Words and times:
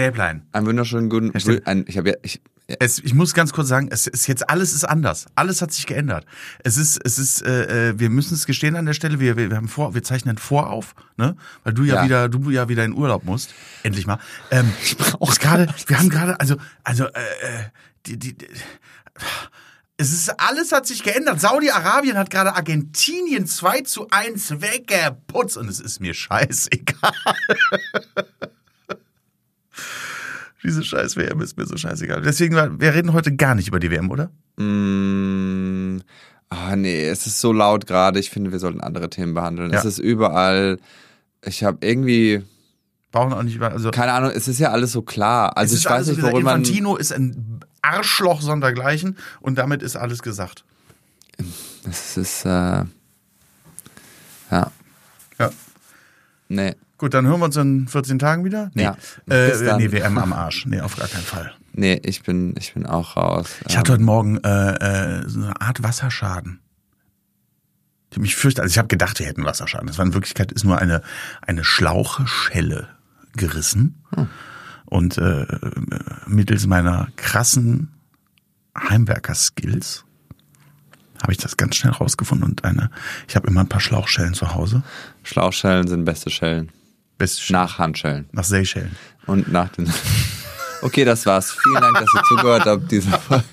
Stäblein. 0.00 0.46
Einen 0.52 0.66
wunderschönen 0.66 1.10
guten. 1.10 1.32
Ein, 1.66 1.84
ich 1.86 1.98
habe 1.98 2.10
ja, 2.10 2.14
ich, 2.22 2.40
Es, 2.78 3.00
ich 3.00 3.12
muss 3.12 3.34
ganz 3.34 3.52
kurz 3.52 3.68
sagen, 3.68 3.88
es 3.90 4.06
ist 4.06 4.26
jetzt 4.28 4.48
alles 4.48 4.72
ist 4.72 4.84
anders. 4.84 5.26
Alles 5.34 5.60
hat 5.60 5.72
sich 5.72 5.86
geändert. 5.86 6.24
Es 6.64 6.78
ist, 6.78 6.98
es 7.04 7.18
ist, 7.18 7.42
äh, 7.42 7.90
äh, 7.90 7.98
wir 7.98 8.08
müssen 8.08 8.32
es 8.32 8.46
gestehen 8.46 8.76
an 8.76 8.86
der 8.86 8.94
Stelle. 8.94 9.20
Wir, 9.20 9.36
wir, 9.36 9.50
wir 9.50 9.56
haben 9.58 9.68
vor, 9.68 9.94
wir 9.94 10.02
zeichnen 10.02 10.38
vor 10.38 10.70
auf, 10.70 10.94
ne? 11.18 11.36
Weil 11.64 11.74
du 11.74 11.82
ja, 11.84 11.96
Ja. 11.96 12.04
wieder, 12.04 12.28
du 12.30 12.48
ja 12.50 12.68
wieder 12.70 12.84
in 12.84 12.94
Urlaub 12.94 13.24
musst. 13.24 13.54
Endlich 13.82 14.06
mal. 14.06 14.18
Ähm, 14.50 14.72
ich 14.82 14.96
brauche 14.96 15.38
gerade, 15.38 15.66
wir 15.86 15.98
haben 15.98 16.08
gerade, 16.08 16.40
also, 16.40 16.56
also, 16.82 17.04
äh, 17.04 17.08
äh, 17.08 17.64
die, 18.06 18.18
die, 18.18 18.38
die, 18.38 18.46
es 19.98 20.12
ist, 20.14 20.30
alles 20.40 20.72
hat 20.72 20.86
sich 20.86 21.02
geändert. 21.02 21.42
Saudi-Arabien 21.42 22.16
hat 22.16 22.30
gerade 22.30 22.54
Argentinien 22.54 23.46
2 23.46 23.82
zu 23.82 24.08
1 24.08 24.62
weggeputzt 24.62 25.58
und 25.58 25.68
es 25.68 25.78
ist 25.78 26.00
mir 26.00 26.14
scheißegal. 26.14 27.12
Diese 30.62 30.82
scheiß 30.84 31.16
WM 31.16 31.40
ist 31.40 31.56
mir 31.56 31.66
so 31.66 31.76
scheißegal. 31.76 32.20
Deswegen, 32.22 32.54
wir 32.80 32.94
reden 32.94 33.12
heute 33.12 33.34
gar 33.34 33.54
nicht 33.54 33.68
über 33.68 33.80
die 33.80 33.90
WM, 33.90 34.10
oder? 34.10 34.30
mh, 34.56 36.02
ah 36.50 36.76
nee, 36.76 37.06
es 37.08 37.26
ist 37.26 37.40
so 37.40 37.52
laut 37.52 37.86
gerade. 37.86 38.18
Ich 38.20 38.28
finde, 38.30 38.52
wir 38.52 38.58
sollten 38.58 38.80
andere 38.80 39.08
Themen 39.08 39.32
behandeln. 39.34 39.72
Ja. 39.72 39.78
Es 39.78 39.84
ist 39.86 39.98
überall. 39.98 40.78
Ich 41.44 41.64
habe 41.64 41.78
irgendwie, 41.86 42.42
Brauchen 43.12 43.32
auch 43.32 43.42
nicht 43.42 43.56
über, 43.56 43.72
also. 43.72 43.90
keine 43.90 44.12
Ahnung, 44.12 44.30
es 44.34 44.48
ist 44.48 44.58
ja 44.60 44.70
alles 44.70 44.92
so 44.92 45.00
klar. 45.02 45.56
Also 45.56 45.72
es 45.74 45.80
ich 45.80 45.86
ist 45.86 45.90
weiß 45.90 46.08
alles 46.08 46.16
nicht, 46.18 46.22
worüber 46.22 46.42
man. 46.50 46.60
Infantino 46.60 46.96
ist 46.96 47.12
ein 47.12 47.60
Arschloch 47.82 48.42
sondergleichen 48.42 49.16
und 49.40 49.56
damit 49.56 49.82
ist 49.82 49.96
alles 49.96 50.22
gesagt. 50.22 50.64
Es 51.88 52.18
ist, 52.18 52.44
äh, 52.44 52.48
ja, 52.50 52.86
Ja. 54.50 55.50
nee. 56.48 56.74
Gut, 57.00 57.14
dann 57.14 57.26
hören 57.26 57.40
wir 57.40 57.46
uns 57.46 57.56
in 57.56 57.88
14 57.88 58.18
Tagen 58.18 58.44
wieder? 58.44 58.70
Nee. 58.74 58.82
Ja. 58.82 58.96
Bis 59.24 59.62
Äh, 59.62 59.76
nee, 59.78 59.90
WM 59.90 60.18
am 60.18 60.34
Arsch. 60.34 60.66
Nee, 60.66 60.82
auf 60.82 60.96
gar 60.96 61.08
keinen 61.08 61.22
Fall. 61.22 61.50
Nee, 61.72 61.98
ich 62.04 62.22
bin, 62.24 62.54
ich 62.58 62.74
bin 62.74 62.84
auch 62.84 63.16
raus. 63.16 63.56
Ich 63.66 63.78
hatte 63.78 63.92
heute 63.92 64.02
Morgen 64.02 64.36
äh, 64.44 65.20
äh, 65.20 65.26
so 65.26 65.40
eine 65.40 65.58
Art 65.62 65.82
Wasserschaden. 65.82 66.60
Ich 68.10 68.16
hab 68.18 68.20
mich 68.20 68.36
fürchtet, 68.36 68.60
also 68.60 68.70
ich 68.70 68.76
habe 68.76 68.88
gedacht, 68.88 69.18
wir 69.18 69.24
hätten 69.24 69.46
Wasserschaden. 69.46 69.86
Das 69.86 69.96
war 69.96 70.04
in 70.04 70.12
Wirklichkeit 70.12 70.52
ist 70.52 70.64
nur 70.64 70.76
eine 70.76 71.00
eine 71.40 71.64
Schlaucheschelle 71.64 72.88
gerissen 73.34 74.04
und 74.84 75.16
äh, 75.16 75.46
mittels 76.26 76.66
meiner 76.66 77.08
krassen 77.16 77.92
Heimwerker-Skills 78.76 80.04
habe 81.22 81.32
ich 81.32 81.38
das 81.38 81.56
ganz 81.56 81.76
schnell 81.76 81.94
rausgefunden 81.94 82.46
und 82.46 82.64
eine. 82.64 82.90
Ich 83.26 83.36
habe 83.36 83.48
immer 83.48 83.60
ein 83.60 83.68
paar 83.70 83.80
Schlauchschellen 83.80 84.34
zu 84.34 84.52
Hause. 84.54 84.82
Schlauchschellen 85.22 85.88
sind 85.88 86.04
beste 86.04 86.28
Schellen. 86.28 86.70
Best 87.20 87.50
Nach 87.50 87.78
Handschellen. 87.78 88.28
nach 88.32 88.44
Seychellen. 88.44 88.90
Und 89.26 89.52
nach 89.52 89.68
den. 89.68 89.92
Okay, 90.82 91.04
das 91.04 91.26
war's. 91.26 91.54
Vielen 91.62 91.82
Dank, 91.82 91.98
dass 91.98 92.08
ihr 92.14 92.22
zugehört 92.22 92.64
habt. 92.64 92.90
Diese 92.90 93.10
Folge. 93.10 93.44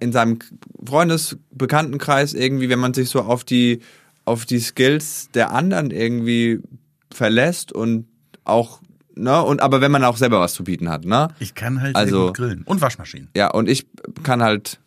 in 0.00 0.12
seinem 0.12 0.38
Freundes-, 0.84 1.36
Bekanntenkreis 1.52 2.34
irgendwie, 2.34 2.68
wenn 2.68 2.80
man 2.80 2.92
sich 2.92 3.08
so 3.08 3.22
auf 3.22 3.44
die, 3.44 3.80
auf 4.24 4.44
die 4.44 4.58
Skills 4.58 5.30
der 5.32 5.52
anderen 5.52 5.90
irgendwie 5.92 6.60
verlässt 7.12 7.72
und 7.72 8.06
auch, 8.44 8.80
ne, 9.14 9.42
und 9.42 9.62
aber 9.62 9.80
wenn 9.80 9.92
man 9.92 10.02
auch 10.04 10.16
selber 10.16 10.40
was 10.40 10.54
zu 10.54 10.64
bieten 10.64 10.88
hat, 10.88 11.04
ne? 11.04 11.28
Ich 11.38 11.54
kann 11.54 11.80
halt 11.80 11.94
Also- 11.94 12.32
grillen. 12.32 12.62
Und 12.64 12.80
Waschmaschinen. 12.80 13.28
Ja, 13.36 13.50
und 13.52 13.68
ich 13.68 13.86
kann 14.24 14.42
halt 14.42 14.80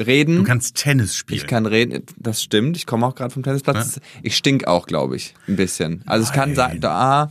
reden. 0.00 0.36
Du 0.36 0.44
kannst 0.44 0.76
Tennis 0.76 1.16
spielen. 1.16 1.40
Ich 1.40 1.46
kann 1.46 1.66
reden, 1.66 2.02
das 2.16 2.42
stimmt. 2.42 2.76
Ich 2.76 2.86
komme 2.86 3.06
auch 3.06 3.14
gerade 3.14 3.32
vom 3.32 3.42
Tennisplatz. 3.42 4.00
Ich 4.22 4.36
stink 4.36 4.66
auch, 4.66 4.86
glaube 4.86 5.16
ich, 5.16 5.34
ein 5.46 5.56
bisschen. 5.56 6.02
Also 6.06 6.24
es 6.24 6.32
kann 6.32 6.50
Nein. 6.50 6.56
sein, 6.56 6.80
da, 6.80 7.30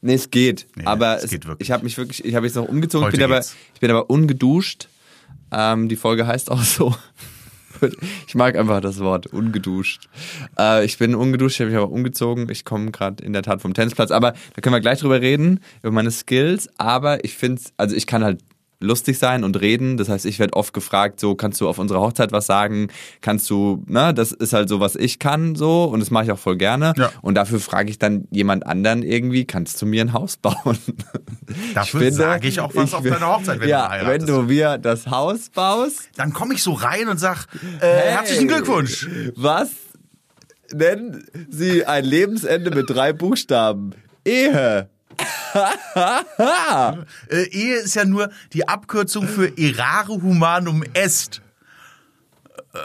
nee, 0.00 0.14
es 0.14 0.30
geht. 0.30 0.66
Nee, 0.76 0.84
aber 0.84 1.18
es 1.18 1.24
es 1.24 1.30
geht 1.30 1.46
wirklich. 1.46 1.68
ich 1.68 1.72
habe 1.72 1.84
mich 1.84 1.96
wirklich, 1.98 2.24
ich 2.24 2.34
habe 2.34 2.46
jetzt 2.46 2.56
noch 2.56 2.68
umgezogen. 2.68 3.08
Ich 3.08 3.14
bin, 3.14 3.22
aber, 3.22 3.40
ich 3.40 3.80
bin 3.80 3.90
aber 3.90 4.10
ungeduscht. 4.10 4.88
Ähm, 5.52 5.88
die 5.88 5.96
Folge 5.96 6.26
heißt 6.26 6.50
auch 6.50 6.62
so. 6.62 6.94
Ich 8.26 8.34
mag 8.34 8.56
einfach 8.56 8.80
das 8.80 9.00
Wort 9.00 9.26
ungeduscht. 9.26 10.08
Äh, 10.58 10.84
ich 10.84 10.98
bin 10.98 11.14
ungeduscht, 11.14 11.56
ich 11.56 11.60
habe 11.60 11.70
mich 11.70 11.78
aber 11.78 11.92
umgezogen. 11.92 12.48
Ich 12.50 12.64
komme 12.64 12.90
gerade 12.90 13.22
in 13.22 13.32
der 13.32 13.42
Tat 13.42 13.60
vom 13.60 13.74
Tennisplatz. 13.74 14.10
Aber 14.10 14.32
da 14.54 14.60
können 14.62 14.74
wir 14.74 14.80
gleich 14.80 15.00
drüber 15.00 15.20
reden, 15.20 15.60
über 15.82 15.92
meine 15.92 16.10
Skills. 16.10 16.70
Aber 16.78 17.22
ich 17.24 17.34
finde, 17.34 17.60
also 17.76 17.94
ich 17.94 18.06
kann 18.06 18.24
halt 18.24 18.40
lustig 18.80 19.18
sein 19.18 19.42
und 19.44 19.58
reden. 19.60 19.96
Das 19.96 20.08
heißt, 20.08 20.26
ich 20.26 20.38
werde 20.38 20.52
oft 20.54 20.72
gefragt, 20.74 21.18
so 21.18 21.34
kannst 21.34 21.60
du 21.60 21.68
auf 21.68 21.78
unserer 21.78 22.00
Hochzeit 22.00 22.30
was 22.32 22.46
sagen? 22.46 22.88
Kannst 23.22 23.48
du, 23.48 23.82
ne, 23.88 24.12
das 24.12 24.32
ist 24.32 24.52
halt 24.52 24.68
so, 24.68 24.80
was 24.80 24.96
ich 24.96 25.18
kann, 25.18 25.54
so 25.54 25.84
und 25.84 26.00
das 26.00 26.10
mache 26.10 26.24
ich 26.24 26.32
auch 26.32 26.38
voll 26.38 26.56
gerne. 26.56 26.92
Ja. 26.96 27.10
Und 27.22 27.34
dafür 27.36 27.58
frage 27.60 27.88
ich 27.90 27.98
dann 27.98 28.28
jemand 28.30 28.66
anderen 28.66 29.02
irgendwie, 29.02 29.44
kannst 29.46 29.80
du 29.80 29.86
mir 29.86 30.02
ein 30.02 30.12
Haus 30.12 30.36
bauen? 30.36 30.78
Dafür 31.74 32.12
sage 32.12 32.48
ich 32.48 32.60
auch 32.60 32.74
was 32.74 32.92
auf 32.92 33.02
will- 33.04 33.12
deiner 33.12 33.28
Hochzeit, 33.28 33.60
wenn 33.60 33.68
ja, 33.68 33.96
du 33.98 34.06
wenn 34.06 34.26
du 34.26 34.42
mir 34.42 34.78
das 34.78 35.06
Haus 35.06 35.48
baust, 35.50 36.10
Dann 36.16 36.32
komme 36.32 36.54
ich 36.54 36.62
so 36.62 36.72
rein 36.72 37.08
und 37.08 37.18
sag, 37.18 37.46
äh, 37.80 37.86
Hey. 37.86 38.10
herzlichen 38.12 38.48
Glückwunsch. 38.48 39.08
Was 39.36 39.70
nennen 40.72 41.24
Sie 41.48 41.84
ein 41.86 42.04
Lebensende 42.04 42.70
mit 42.70 42.90
drei 42.90 43.12
Buchstaben? 43.12 43.92
Ehe. 44.24 44.88
Äh, 47.28 47.44
Ehe 47.50 47.76
ist 47.76 47.94
ja 47.94 48.04
nur 48.04 48.30
die 48.52 48.68
Abkürzung 48.68 49.26
für 49.26 49.56
errare 49.58 50.12
humanum 50.22 50.84
est. 50.94 51.40
Äh, 52.74 52.78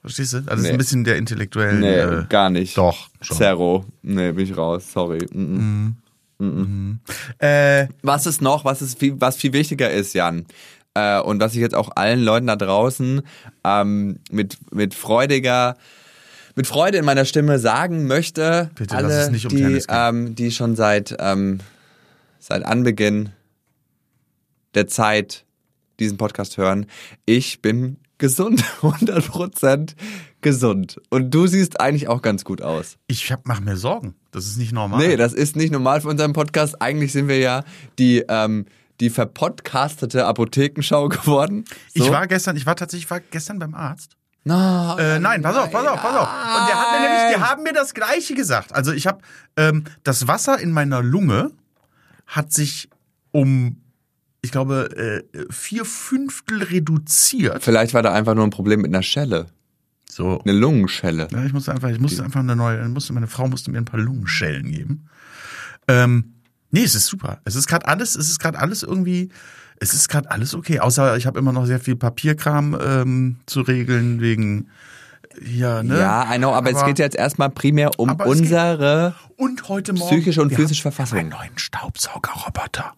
verstehst 0.00 0.32
du? 0.32 0.36
Also 0.38 0.48
das 0.48 0.58
ist 0.60 0.62
Nee. 0.64 0.70
ein 0.72 0.78
bisschen 0.78 1.04
der 1.04 1.16
intellektuelle. 1.16 1.78
Nee, 1.78 2.20
äh, 2.20 2.24
gar 2.28 2.50
nicht. 2.50 2.76
Doch, 2.78 3.08
schon. 3.20 3.36
Zerro. 3.36 3.84
Nee, 4.02 4.32
bin 4.32 4.44
ich 4.44 4.56
raus. 4.56 4.90
Sorry. 4.92 5.26
Mm 5.32 5.94
-mm. 6.40 6.96
Äh, 7.38 7.88
Was 8.02 8.26
ist 8.26 8.40
noch, 8.40 8.64
was 8.64 8.80
ist 8.80 8.98
viel, 8.98 9.20
was 9.20 9.36
viel 9.36 9.52
wichtiger 9.52 9.90
ist, 9.90 10.14
Jan? 10.14 10.46
Äh, 10.94 11.20
und 11.20 11.40
was 11.40 11.54
ich 11.54 11.60
jetzt 11.60 11.74
auch 11.74 11.90
allen 11.96 12.20
Leuten 12.22 12.46
da 12.46 12.56
draußen 12.56 13.22
ähm, 13.64 14.20
mit, 14.30 14.56
mit 14.72 14.94
freudiger, 14.94 15.76
mit 16.58 16.66
Freude 16.66 16.98
in 16.98 17.04
meiner 17.04 17.24
Stimme 17.24 17.60
sagen 17.60 18.08
möchte, 18.08 18.68
Bitte 18.74 18.96
alle, 18.96 19.28
um 19.28 19.32
die, 19.32 19.80
ähm, 19.88 20.34
die 20.34 20.50
schon 20.50 20.74
seit, 20.74 21.14
ähm, 21.20 21.60
seit 22.40 22.64
Anbeginn 22.64 23.30
der 24.74 24.88
Zeit 24.88 25.44
diesen 26.00 26.18
Podcast 26.18 26.56
hören, 26.56 26.86
ich 27.26 27.62
bin 27.62 27.98
gesund, 28.18 28.64
100% 28.82 29.94
gesund. 30.40 31.00
Und 31.10 31.32
du 31.32 31.46
siehst 31.46 31.80
eigentlich 31.80 32.08
auch 32.08 32.22
ganz 32.22 32.44
gut 32.44 32.60
aus. 32.60 32.96
ich 33.06 33.30
hab, 33.30 33.46
mach 33.46 33.60
mir 33.60 33.76
Sorgen. 33.76 34.16
Das 34.32 34.48
ist 34.48 34.56
nicht 34.56 34.72
normal. 34.72 35.06
Nee, 35.06 35.16
das 35.16 35.34
ist 35.34 35.54
nicht 35.54 35.70
normal 35.70 36.00
für 36.00 36.08
unseren 36.08 36.32
Podcast. 36.32 36.82
Eigentlich 36.82 37.12
sind 37.12 37.28
wir 37.28 37.38
ja 37.38 37.62
die, 38.00 38.24
ähm, 38.28 38.66
die 38.98 39.10
verpodcastete 39.10 40.26
Apothekenschau 40.26 41.08
geworden. 41.08 41.66
So. 41.94 42.02
Ich 42.04 42.10
war 42.10 42.26
gestern, 42.26 42.56
ich 42.56 42.66
war 42.66 42.74
tatsächlich, 42.74 43.04
ich 43.04 43.10
war 43.12 43.20
gestern 43.20 43.60
beim 43.60 43.74
Arzt. 43.76 44.17
No, 44.44 44.96
Äh, 44.98 45.18
nein, 45.18 45.42
pass 45.42 45.56
auf, 45.56 45.70
pass 45.70 45.86
auf, 45.86 46.00
pass 46.00 46.16
auf. 46.16 46.28
Und 46.28 46.68
der 46.68 46.76
hat 46.80 46.92
mir 46.92 47.08
nämlich, 47.08 47.36
die 47.36 47.40
haben 47.42 47.62
mir 47.62 47.72
das 47.72 47.92
Gleiche 47.92 48.34
gesagt. 48.34 48.72
Also 48.74 48.92
ich 48.92 49.06
habe 49.06 49.20
ähm, 49.56 49.84
das 50.04 50.26
Wasser 50.26 50.58
in 50.58 50.72
meiner 50.72 51.02
Lunge 51.02 51.50
hat 52.26 52.52
sich 52.52 52.88
um, 53.30 53.82
ich 54.40 54.50
glaube, 54.52 55.24
äh, 55.32 55.52
vier 55.52 55.84
Fünftel 55.84 56.62
reduziert. 56.62 57.62
Vielleicht 57.62 57.92
war 57.94 58.02
da 58.02 58.12
einfach 58.12 58.34
nur 58.34 58.44
ein 58.44 58.50
Problem 58.50 58.80
mit 58.80 58.94
einer 58.94 59.02
Schelle. 59.02 59.46
So. 60.10 60.40
Eine 60.40 60.52
Lungenschelle. 60.52 61.28
Ja, 61.30 61.44
ich 61.44 61.52
musste 61.52 61.72
einfach, 61.72 61.90
ich 61.90 62.00
musste 62.00 62.24
einfach 62.24 62.40
eine 62.40 62.56
neue, 62.56 62.88
musste, 62.88 63.12
meine 63.12 63.26
Frau 63.28 63.48
musste 63.48 63.70
mir 63.70 63.78
ein 63.78 63.84
paar 63.84 64.00
Lungenschellen 64.00 64.70
geben. 64.70 65.08
Ähm, 65.86 66.34
nee, 66.70 66.82
es 66.82 66.94
ist 66.94 67.06
super. 67.06 67.40
Es 67.44 67.54
ist 67.54 67.66
gerade 67.68 67.86
alles, 67.86 68.16
es 68.16 68.28
ist 68.30 68.38
gerade 68.38 68.58
alles 68.58 68.82
irgendwie, 68.82 69.28
es 69.80 69.94
ist 69.94 70.08
gerade 70.08 70.30
alles 70.30 70.54
okay. 70.54 70.80
Außer 70.80 71.16
ich 71.16 71.26
habe 71.26 71.38
immer 71.38 71.52
noch 71.52 71.66
sehr 71.66 71.80
viel 71.80 71.96
Papierkram 71.96 72.78
ähm, 72.80 73.36
zu 73.46 73.60
regeln 73.60 74.20
wegen 74.20 74.68
ja, 75.44 75.82
ne? 75.82 75.98
Ja, 75.98 76.34
I 76.34 76.38
know, 76.38 76.52
aber, 76.52 76.70
es 76.70 76.84
geht 76.84 76.98
jetzt 76.98 77.16
erstmal 77.16 77.50
primär 77.50 77.98
um 77.98 78.08
Aber 78.08 78.26
unsere 78.26 79.14
Und 79.36 79.68
heute 79.68 79.92
Morgen. 79.92 80.16
psychische 80.16 80.42
und 80.42 80.52
physische 80.52 80.82
Verfassung. 80.82 81.16
Wir 81.16 81.24
haben 81.24 81.32
einen 81.32 81.40
neuen 81.40 81.58
Staubsaugerroboter. 81.58 82.92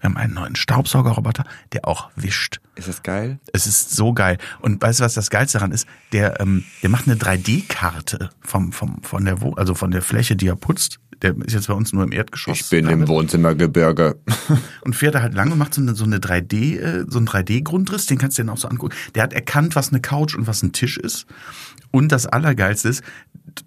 Wir 0.00 0.08
haben 0.08 0.16
einen 0.16 0.34
neuen 0.34 0.56
Staubsaugerroboter, 0.56 1.44
der 1.72 1.86
auch 1.86 2.10
wischt. 2.16 2.60
Ist 2.74 2.88
das 2.88 3.04
geil? 3.04 3.38
Es 3.52 3.68
ist 3.68 3.94
so 3.94 4.12
geil. 4.12 4.38
Und 4.60 4.82
weißt 4.82 4.98
du, 4.98 5.04
was 5.04 5.14
das 5.14 5.30
Geilste 5.30 5.58
daran 5.58 5.70
ist? 5.70 5.86
Der, 6.10 6.40
ähm, 6.40 6.64
der 6.82 6.90
macht 6.90 7.06
eine 7.06 7.16
3D-Karte 7.16 8.30
vom, 8.40 8.72
vom, 8.72 9.00
von 9.02 9.24
der, 9.24 9.36
also 9.56 9.74
von 9.74 9.92
der 9.92 10.02
Fläche, 10.02 10.34
die 10.34 10.48
er 10.48 10.56
putzt. 10.56 10.98
Der 11.22 11.36
ist 11.38 11.54
jetzt 11.54 11.68
bei 11.68 11.74
uns 11.74 11.92
nur 11.92 12.02
im 12.02 12.12
Erdgeschoss. 12.12 12.60
Ich 12.60 12.68
bin 12.68 12.88
im 12.88 13.06
Wohnzimmergebirge. 13.06 14.18
und 14.80 14.96
fährt 14.96 15.14
da 15.14 15.22
halt 15.22 15.34
lang 15.34 15.52
und 15.52 15.58
macht 15.58 15.72
so 15.72 15.80
eine, 15.80 15.94
so 15.94 16.04
eine 16.04 16.18
3D, 16.18 16.78
äh, 16.78 17.04
so 17.08 17.18
einen 17.18 17.28
3D-Grundriss, 17.28 18.06
den 18.06 18.18
kannst 18.18 18.36
du 18.36 18.42
dir 18.42 18.46
dann 18.46 18.54
auch 18.54 18.58
so 18.58 18.68
angucken. 18.68 18.94
Der 19.14 19.22
hat 19.22 19.32
erkannt, 19.32 19.76
was 19.76 19.90
eine 19.90 20.00
Couch 20.00 20.34
und 20.34 20.48
was 20.48 20.62
ein 20.62 20.72
Tisch 20.72 20.98
ist. 20.98 21.26
Und 21.92 22.10
das 22.10 22.26
Allergeilste 22.26 22.88
ist, 22.88 23.02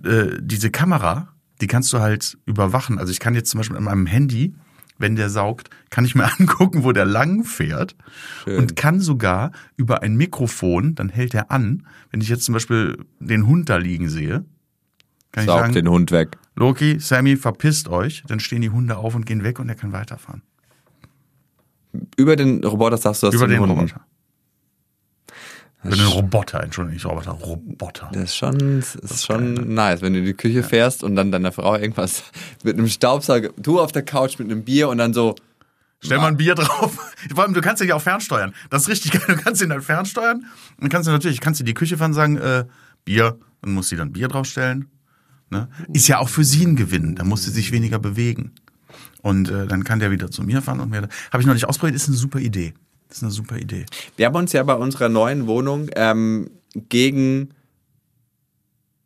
äh, 0.04 0.38
diese 0.42 0.70
Kamera, 0.70 1.30
die 1.62 1.68
kannst 1.68 1.94
du 1.94 2.00
halt 2.00 2.38
überwachen. 2.46 3.00
Also 3.00 3.12
ich 3.12 3.20
kann 3.20 3.36
jetzt 3.36 3.50
zum 3.50 3.60
Beispiel 3.60 3.78
an 3.78 3.84
meinem 3.86 4.06
Handy, 4.06 4.54
wenn 4.98 5.16
der 5.16 5.30
saugt, 5.30 5.70
kann 5.90 6.04
ich 6.04 6.16
mir 6.16 6.26
angucken, 6.40 6.84
wo 6.84 6.92
der 6.92 7.06
lang 7.06 7.46
fährt. 7.46 7.96
Schön. 8.44 8.60
Und 8.60 8.76
kann 8.76 9.00
sogar 9.00 9.52
über 9.78 10.04
ein 10.04 10.16
Mikrofon, 10.16 10.96
dann 10.96 11.10
hält 11.10 11.34
er 11.34 11.52
an, 11.52 11.88
wenn 12.12 12.20
ich 12.20 12.28
jetzt 12.28 12.44
zum 12.44 12.54
Beispiel 12.54 12.98
den 13.20 13.48
Hund 13.48 13.70
da 13.70 13.78
liegen 13.78 14.10
sehe, 14.10 14.46
kann 15.36 15.46
Saug 15.46 15.60
sagen, 15.60 15.74
den 15.74 15.90
Hund 15.90 16.12
weg. 16.12 16.38
Loki, 16.56 17.00
Sammy, 17.00 17.36
verpisst 17.36 17.90
euch. 17.90 18.24
Dann 18.28 18.40
stehen 18.40 18.62
die 18.62 18.70
Hunde 18.70 18.98
auf 18.98 19.16
und 19.16 19.26
gehen 19.26 19.44
weg 19.44 19.60
und 19.60 19.70
er 19.70 19.76
kann 19.76 19.92
weiterfahren. 19.92 20.42
Über 22.18 22.36
den 22.36 22.64
Roboter 22.64 22.98
sagst 22.98 23.24
du 23.24 23.28
das 23.28 23.36
Über 23.36 23.48
den 23.48 23.60
Hunden. 23.60 23.76
Roboter. 23.76 24.02
Über 25.84 25.96
den 25.96 26.08
Roboter, 26.08 26.64
Entschuldigung, 26.64 26.96
nicht 26.96 27.06
Roboter, 27.06 27.32
Roboter. 27.32 28.10
Das 28.12 28.24
ist 28.24 28.36
schon, 28.38 28.80
das 28.80 28.96
ist 28.96 29.26
schon 29.26 29.74
nice, 29.76 30.02
wenn 30.02 30.14
du 30.14 30.20
in 30.20 30.26
die 30.26 30.34
Küche 30.34 30.64
fährst 30.64 31.04
und 31.04 31.16
dann 31.16 31.32
deiner 31.32 31.52
Frau 31.52 31.76
irgendwas 31.76 32.24
mit 32.64 32.78
einem 32.78 32.88
Staubsauger, 32.88 33.50
du 33.58 33.80
auf 33.80 33.92
der 33.92 34.04
Couch 34.04 34.40
mit 34.40 34.50
einem 34.50 34.64
Bier 34.64 34.90
und 34.90 34.98
dann 34.98 35.14
so, 35.14 35.36
Stell 36.02 36.18
mal 36.18 36.28
ein 36.28 36.38
Bier 36.38 36.54
drauf. 36.54 36.98
Vor 37.34 37.44
allem, 37.44 37.54
du 37.54 37.62
kannst 37.62 37.82
den 37.82 37.90
ja 37.90 37.96
auch 37.96 38.02
fernsteuern. 38.02 38.54
Das 38.70 38.84
ist 38.84 38.90
richtig 38.90 39.12
geil. 39.12 39.36
Du 39.36 39.42
kannst 39.42 39.62
den 39.62 39.70
dann 39.70 39.82
fernsteuern. 39.82 40.46
Und 40.80 40.90
kannst 40.90 41.08
du 41.08 41.12
natürlich, 41.12 41.42
kannst 41.42 41.60
du 41.60 41.64
die 41.64 41.74
Küche 41.74 41.98
fahren 41.98 42.12
und 42.12 42.16
sagen, 42.16 42.38
äh, 42.38 42.66
Bier, 43.06 43.40
dann 43.62 43.74
muss 43.74 43.90
sie 43.90 43.96
dann 43.96 44.12
Bier 44.12 44.28
draufstellen. 44.28 44.88
Ne? 45.50 45.70
Ist 45.94 46.08
ja 46.08 46.20
auch 46.20 46.30
für 46.30 46.44
sie 46.44 46.66
ein 46.66 46.76
Gewinn. 46.76 47.16
Da 47.16 47.24
muss 47.24 47.44
sie 47.44 47.52
sich 47.52 47.72
weniger 47.72 48.00
bewegen. 48.00 48.52
Und 49.22 49.50
äh, 49.50 49.68
dann 49.68 49.84
kann 49.84 50.00
der 50.00 50.12
wieder 50.12 50.30
zu 50.30 50.44
mir 50.44 50.62
fahren 50.62 50.80
und 50.80 50.90
mir. 50.90 51.08
Habe 51.32 51.42
ich 51.42 51.46
noch 51.46 51.54
nicht 51.54 51.68
ausprobiert, 51.68 51.96
ist 51.96 52.08
eine 52.08 52.18
super 52.18 52.40
Idee. 52.40 52.74
Ist 53.10 53.24
eine 53.24 53.32
super 53.32 53.58
Idee. 53.58 53.86
Wir 54.18 54.28
haben 54.28 54.36
uns 54.36 54.54
ja 54.54 54.64
bei 54.64 54.74
unserer 54.74 55.10
neuen 55.10 55.48
Wohnung 55.48 55.90
ähm, 55.96 56.50
gegen 56.90 57.50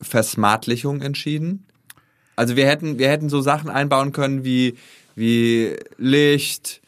Versmartlichung 0.01 1.01
entschieden. 1.01 1.65
Also 2.35 2.55
wir 2.55 2.67
hätten, 2.67 2.99
wir 2.99 3.09
hätten 3.09 3.29
so 3.29 3.41
Sachen 3.41 3.69
einbauen 3.69 4.13
können 4.13 4.45
wie, 4.45 4.77
wie 5.15 5.75
Licht, 5.97 6.81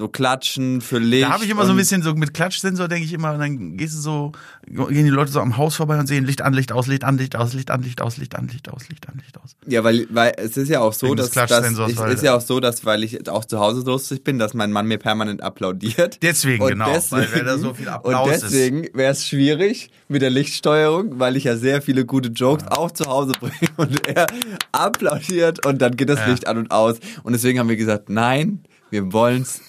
so 0.00 0.08
Klatschen 0.08 0.80
für 0.80 0.98
Licht. 0.98 1.24
Da 1.24 1.30
habe 1.34 1.44
ich 1.44 1.50
immer 1.50 1.62
so 1.62 1.68
ein 1.68 1.70
und- 1.72 1.76
bisschen 1.76 2.02
so 2.02 2.14
mit 2.14 2.34
Klatschsensor, 2.34 2.88
denke 2.88 3.04
ich 3.04 3.12
immer, 3.12 3.32
und 3.34 3.38
dann 3.38 3.76
gehst 3.76 3.94
du 3.94 4.00
so, 4.00 4.32
gehen 4.66 5.04
die 5.04 5.10
Leute 5.10 5.30
so 5.30 5.40
am 5.40 5.56
Haus 5.58 5.76
vorbei 5.76 5.98
und 5.98 6.06
sehen 6.06 6.24
Licht 6.24 6.40
an, 6.42 6.54
Licht 6.54 6.72
aus, 6.72 6.86
Licht 6.86 7.04
an, 7.04 7.18
Licht 7.18 7.36
aus, 7.36 7.52
Licht 7.54 7.70
an, 7.70 7.82
Licht 7.82 8.00
aus, 8.00 8.18
Licht 8.18 8.36
an, 8.36 8.46
Licht 8.48 8.68
aus, 8.68 8.88
Licht 8.88 9.08
an, 9.08 9.14
Licht 9.18 9.38
aus. 9.38 9.54
Ja, 9.66 9.84
weil, 9.84 10.06
weil 10.10 10.32
es 10.38 10.56
ist 10.56 10.68
ja 10.70 10.80
auch 10.80 10.92
so, 10.94 11.06
Wegen 11.08 11.16
dass, 11.16 11.30
des 11.30 11.48
dass 11.48 11.70
ich, 11.90 11.98
weil- 11.98 12.12
ist 12.12 12.22
ja 12.22 12.34
auch 12.34 12.40
so, 12.40 12.58
dass 12.60 12.84
weil 12.84 13.04
ich 13.04 13.28
auch 13.28 13.44
zu 13.44 13.60
Hause 13.60 13.82
lustig 13.84 14.24
bin, 14.24 14.38
dass 14.38 14.54
mein 14.54 14.72
Mann 14.72 14.86
mir 14.86 14.98
permanent 14.98 15.42
applaudiert. 15.42 16.22
Deswegen, 16.22 16.66
genau, 16.66 16.86
weil 17.10 17.28
wer 17.32 17.44
da 17.44 17.58
so 17.58 17.74
viel 17.74 17.88
Applaus 17.88 18.24
Und 18.42 18.42
deswegen 18.42 18.88
wäre 18.94 19.12
es 19.12 19.28
schwierig 19.28 19.90
mit 20.08 20.22
der 20.22 20.30
Lichtsteuerung, 20.30 21.18
weil 21.20 21.36
ich 21.36 21.44
ja 21.44 21.56
sehr 21.56 21.82
viele 21.82 22.06
gute 22.06 22.30
Jokes 22.30 22.64
auch 22.68 22.90
zu 22.90 23.04
Hause 23.04 23.32
bringe 23.38 23.52
und 23.76 24.08
er 24.08 24.26
applaudiert 24.72 25.64
und 25.66 25.80
dann 25.82 25.96
geht 25.96 26.08
das 26.08 26.20
Ja. 26.20 26.26
Licht 26.28 26.46
an 26.46 26.58
und 26.58 26.70
aus. 26.70 26.96
Und 27.22 27.32
deswegen 27.32 27.58
haben 27.58 27.68
wir 27.68 27.76
gesagt, 27.76 28.08
nein, 28.08 28.60
wir 28.90 29.12
wollen's, 29.12 29.60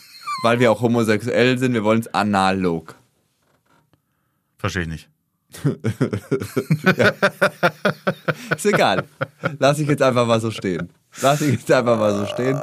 weil 0.44 0.60
wir 0.60 0.72
auch 0.72 0.82
homosexuell 0.82 1.58
sind, 1.58 1.74
wir 1.74 1.84
wollen's 1.84 2.08
analog. 2.08 2.96
Verstehe 4.58 4.84
ich 4.84 4.90
nicht. 4.90 5.10
Ist 8.56 8.66
egal. 8.66 9.04
Lass 9.60 9.80
ich 9.80 9.88
jetzt 9.88 10.02
einfach 10.02 10.26
mal 10.26 10.40
so 10.40 10.50
stehen. 10.52 10.90
Lass 11.22 11.42
ich 11.42 11.52
jetzt 11.54 11.72
einfach 11.72 11.98
mal 11.98 12.16
so 12.16 12.26
stehen. 12.26 12.60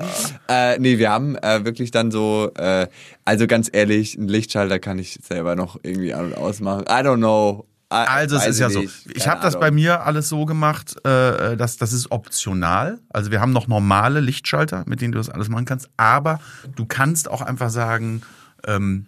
Äh, 0.48 0.78
nee, 0.78 0.96
wir 0.98 1.10
haben 1.10 1.36
äh, 1.36 1.64
wirklich 1.64 1.90
dann 1.90 2.10
so, 2.10 2.50
äh, 2.56 2.86
also 3.24 3.46
ganz 3.46 3.68
ehrlich, 3.70 4.16
einen 4.16 4.28
Lichtschalter 4.28 4.78
kann 4.78 4.98
ich 4.98 5.18
selber 5.22 5.54
noch 5.54 5.78
irgendwie 5.82 6.14
an- 6.14 6.32
und 6.32 6.34
ausmachen. 6.34 6.84
I 6.88 7.02
don't 7.04 7.18
know. 7.18 7.66
I, 7.90 8.04
Also 8.06 8.36
es 8.36 8.46
ist 8.46 8.58
ja 8.58 8.68
so. 8.68 8.84
Ich 9.14 9.28
habe 9.28 9.40
das 9.40 9.58
bei 9.58 9.70
mir 9.70 10.02
alles 10.04 10.28
so 10.28 10.44
gemacht, 10.44 10.96
äh, 11.06 11.56
dass 11.56 11.78
das 11.78 11.92
ist 11.94 12.10
optional. 12.10 12.98
Also 13.08 13.30
wir 13.30 13.40
haben 13.40 13.52
noch 13.52 13.66
normale 13.66 14.20
Lichtschalter, 14.20 14.84
mit 14.86 15.00
denen 15.00 15.12
du 15.12 15.18
das 15.18 15.30
alles 15.30 15.48
machen 15.48 15.64
kannst. 15.64 15.88
Aber 15.96 16.38
du 16.76 16.84
kannst 16.84 17.30
auch 17.30 17.40
einfach 17.40 17.70
sagen, 17.70 18.22
ähm, 18.66 19.06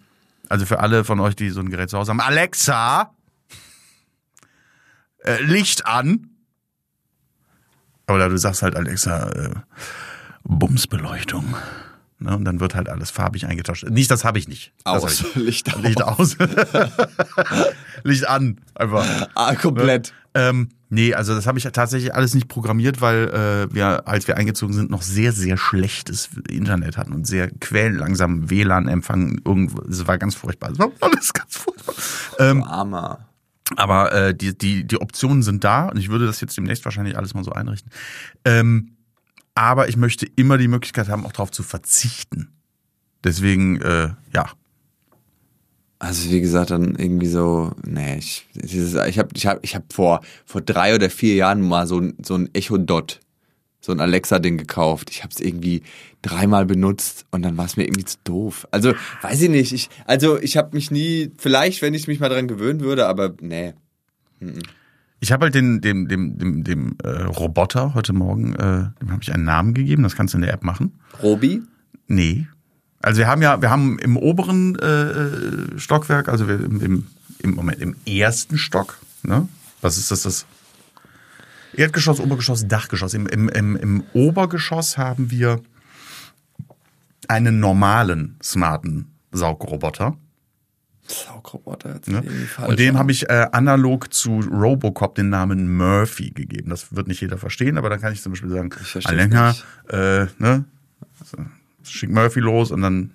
also 0.49 0.65
für 0.65 0.79
alle 0.79 1.03
von 1.03 1.19
euch, 1.19 1.35
die 1.35 1.51
so 1.51 1.59
ein 1.59 1.69
Gerät 1.69 1.91
zu 1.91 1.97
Hause 1.97 2.09
haben, 2.09 2.21
Alexa, 2.21 3.13
äh, 5.19 5.41
Licht 5.43 5.85
an. 5.85 6.29
Oder 8.07 8.29
du 8.29 8.37
sagst 8.37 8.63
halt 8.63 8.75
Alexa, 8.75 9.29
äh, 9.29 9.51
Bumsbeleuchtung. 10.43 11.55
Ne? 12.21 12.35
Und 12.35 12.45
dann 12.45 12.59
wird 12.59 12.75
halt 12.75 12.87
alles 12.87 13.09
farbig 13.09 13.47
eingetauscht. 13.47 13.89
Nicht, 13.89 14.11
das 14.11 14.23
habe 14.23 14.37
ich 14.37 14.47
nicht. 14.47 14.73
Das 14.83 15.03
Aus. 15.03 15.23
ich. 15.35 15.35
Licht 15.35 15.73
aus. 15.73 15.81
Licht 15.81 16.03
aus. 16.03 16.37
Licht 18.03 18.27
an. 18.27 18.61
Einfach. 18.75 19.27
Ah, 19.33 19.55
komplett. 19.55 20.13
Ähm, 20.33 20.69
nee, 20.89 21.13
also 21.13 21.35
das 21.35 21.45
habe 21.47 21.57
ich 21.57 21.65
tatsächlich 21.65 22.13
alles 22.13 22.33
nicht 22.33 22.47
programmiert, 22.47 23.01
weil 23.01 23.67
äh, 23.69 23.73
wir, 23.73 24.07
als 24.07 24.27
wir 24.27 24.37
eingezogen 24.37 24.73
sind, 24.73 24.89
noch 24.89 25.01
sehr, 25.01 25.33
sehr 25.33 25.57
schlechtes 25.57 26.29
Internet 26.47 26.95
hatten 26.97 27.13
und 27.13 27.27
sehr 27.27 27.49
quellenlangsam 27.49 28.49
WLAN-Empfang. 28.49 29.41
Irgendwo, 29.43 29.81
es 29.81 30.07
war 30.07 30.17
ganz 30.17 30.35
furchtbar. 30.35 30.71
Es 30.71 30.79
war 30.79 30.91
alles 31.01 31.33
ganz 31.33 31.57
furchtbar. 31.57 31.95
Ähm, 32.39 32.63
Armer. 32.63 33.27
aber 33.75 34.11
äh, 34.13 34.35
die, 34.35 34.57
die, 34.57 34.85
die 34.85 35.01
Optionen 35.01 35.43
sind 35.43 35.63
da 35.63 35.87
und 35.87 35.97
ich 35.97 36.09
würde 36.09 36.27
das 36.27 36.39
jetzt 36.39 36.55
demnächst 36.55 36.85
wahrscheinlich 36.85 37.17
alles 37.17 37.33
mal 37.33 37.43
so 37.43 37.51
einrichten. 37.51 37.91
Ähm, 38.45 38.95
aber 39.55 39.89
ich 39.89 39.97
möchte 39.97 40.25
immer 40.35 40.57
die 40.57 40.67
Möglichkeit 40.67 41.09
haben, 41.09 41.25
auch 41.25 41.31
darauf 41.31 41.51
zu 41.51 41.63
verzichten. 41.63 42.49
Deswegen, 43.23 43.79
äh, 43.81 44.09
ja, 44.33 44.45
Also 45.99 46.31
wie 46.31 46.41
gesagt, 46.41 46.71
dann 46.71 46.95
irgendwie 46.95 47.27
so, 47.27 47.73
nee, 47.85 48.17
ich, 48.17 48.47
ich 48.55 49.19
habe 49.19 49.29
ich 49.35 49.45
hab, 49.45 49.63
ich 49.63 49.75
hab 49.75 49.93
vor, 49.93 50.21
vor 50.45 50.61
drei 50.61 50.95
oder 50.95 51.11
vier 51.11 51.35
Jahren 51.35 51.61
mal 51.61 51.85
so, 51.85 51.99
ein- 51.99 52.15
so 52.25 52.33
ein 52.35 52.49
Echo 52.53 52.79
Dot, 52.79 53.19
so 53.81 53.91
ein 53.91 53.99
Alexa-Ding 53.99 54.57
gekauft. 54.57 55.11
Ich 55.11 55.21
habe 55.23 55.31
es 55.31 55.39
irgendwie 55.39 55.83
dreimal 56.23 56.65
benutzt 56.65 57.25
und 57.29 57.43
dann 57.43 57.55
war 57.55 57.65
es 57.65 57.77
mir 57.77 57.83
irgendwie 57.83 58.05
zu 58.05 58.17
doof. 58.23 58.67
Also, 58.71 58.93
weiß 59.21 59.41
ich 59.43 59.49
nicht. 59.49 59.73
Ich, 59.73 59.89
also 60.05 60.39
ich 60.39 60.57
habe 60.57 60.73
mich 60.75 60.89
nie, 60.89 61.31
vielleicht, 61.37 61.83
wenn 61.83 61.93
ich 61.93 62.07
mich 62.07 62.19
mal 62.19 62.29
dran 62.29 62.47
gewöhnen 62.47 62.79
würde, 62.79 63.05
aber 63.07 63.35
nee. 63.39 63.73
Ich 65.23 65.31
habe 65.31 65.45
halt 65.45 65.55
den, 65.55 65.81
dem, 65.81 66.07
dem, 66.07 66.39
dem, 66.39 66.63
dem 66.63 66.97
äh, 67.03 67.09
Roboter 67.09 67.93
heute 67.93 68.11
Morgen, 68.11 68.55
äh, 68.55 68.89
dem 68.99 69.11
habe 69.11 69.21
ich 69.21 69.31
einen 69.31 69.43
Namen 69.43 69.75
gegeben, 69.75 70.01
das 70.01 70.15
kannst 70.15 70.33
du 70.33 70.39
in 70.39 70.41
der 70.41 70.51
App 70.51 70.63
machen. 70.63 70.99
Robi? 71.21 71.61
Nee. 72.07 72.47
Also 73.03 73.19
wir 73.19 73.27
haben 73.27 73.43
ja, 73.43 73.61
wir 73.61 73.69
haben 73.69 73.99
im 73.99 74.17
oberen 74.17 74.75
äh, 74.79 75.79
Stockwerk, 75.79 76.27
also 76.27 76.47
wir 76.47 76.59
im, 76.59 76.81
im, 76.81 77.07
im 77.37 77.53
Moment 77.53 77.79
im 77.81 77.95
ersten 78.07 78.57
Stock, 78.57 78.97
ne? 79.21 79.47
Was 79.81 79.97
ist 79.97 80.09
das? 80.09 80.23
Das 80.23 80.47
Erdgeschoss, 81.75 82.19
Obergeschoss, 82.19 82.67
Dachgeschoss. 82.67 83.13
Im, 83.13 83.27
im, 83.27 83.47
im, 83.49 83.75
im 83.75 84.03
Obergeschoss 84.13 84.97
haben 84.97 85.29
wir 85.29 85.61
einen 87.27 87.59
normalen 87.59 88.37
smarten 88.41 89.11
Saugroboter. 89.31 90.17
Saugroboter. 91.07 91.99
Ne? 92.05 92.23
Und 92.67 92.79
dem 92.79 92.97
habe 92.97 93.11
ich 93.11 93.29
äh, 93.29 93.47
analog 93.51 94.13
zu 94.13 94.39
Robocop 94.39 95.15
den 95.15 95.29
Namen 95.29 95.75
Murphy 95.75 96.31
gegeben. 96.31 96.69
Das 96.69 96.95
wird 96.95 97.07
nicht 97.07 97.21
jeder 97.21 97.37
verstehen, 97.37 97.77
aber 97.77 97.89
dann 97.89 97.99
kann 97.99 98.13
ich 98.13 98.21
zum 98.21 98.31
Beispiel 98.31 98.49
sagen, 98.49 98.69
Ich 98.81 99.07
Alenka, 99.07 99.55
äh, 99.89 100.27
ne, 100.37 100.65
also, 101.19 101.45
schick 101.83 102.09
Murphy 102.09 102.39
los 102.39 102.71
und 102.71 102.81
dann 102.81 103.11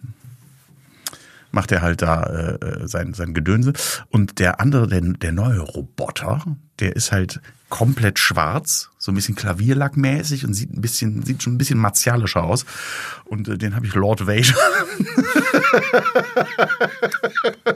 macht 1.56 1.72
er 1.72 1.80
halt 1.80 2.02
da 2.02 2.22
äh, 2.22 2.64
äh, 2.64 2.86
sein, 2.86 3.14
sein 3.14 3.32
Gedönse. 3.32 3.72
Und 4.10 4.38
der 4.38 4.60
andere, 4.60 4.86
der, 4.86 5.00
der 5.00 5.32
neue 5.32 5.60
Roboter, 5.60 6.44
der 6.78 6.94
ist 6.94 7.12
halt 7.12 7.40
komplett 7.70 8.18
schwarz, 8.18 8.90
so 8.98 9.10
ein 9.10 9.14
bisschen 9.14 9.36
Klavierlackmäßig 9.36 10.44
und 10.44 10.52
sieht 10.52 10.72
ein 10.72 10.82
bisschen, 10.82 11.22
sieht 11.22 11.42
schon 11.42 11.54
ein 11.54 11.58
bisschen 11.58 11.78
martialischer 11.78 12.44
aus. 12.44 12.66
Und 13.24 13.48
äh, 13.48 13.56
den 13.56 13.74
habe 13.74 13.86
ich 13.86 13.94
Lord 13.94 14.26
Vader 14.26 14.54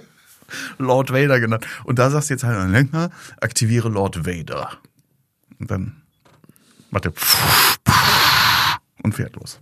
Lord 0.78 1.10
Vader 1.10 1.40
genannt. 1.40 1.66
Und 1.84 1.98
da 1.98 2.10
sagst 2.10 2.28
du 2.28 2.34
jetzt 2.34 2.44
halt, 2.44 2.70
Lenker, 2.70 3.10
aktiviere 3.40 3.88
Lord 3.88 4.26
Vader. 4.26 4.72
Und 5.58 5.70
dann 5.70 6.02
macht 6.90 7.06
er 7.06 7.12
und 9.02 9.14
fährt 9.14 9.36
los. 9.36 9.58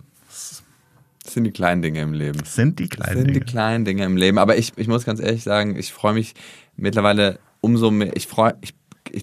Das 1.29 1.35
sind 1.35 1.43
die 1.43 1.51
kleinen 1.51 1.83
Dinge 1.83 2.01
im 2.01 2.13
Leben. 2.13 2.39
Das 2.39 2.55
sind 2.55 2.79
die 2.79 2.89
kleinen 2.89 3.17
sind 3.17 3.27
Dinge. 3.27 3.39
die 3.39 3.45
kleinen 3.45 3.85
Dinge 3.85 4.03
im 4.03 4.17
Leben. 4.17 4.39
Aber 4.39 4.57
ich, 4.57 4.71
ich 4.77 4.87
muss 4.87 5.05
ganz 5.05 5.19
ehrlich 5.19 5.43
sagen, 5.43 5.75
ich 5.75 5.93
freue 5.93 6.15
mich 6.15 6.33
mittlerweile 6.75 7.37
umso 7.61 7.91
mehr. 7.91 8.17
Ich 8.17 8.25
freue 8.25 8.55
ich, 8.61 8.73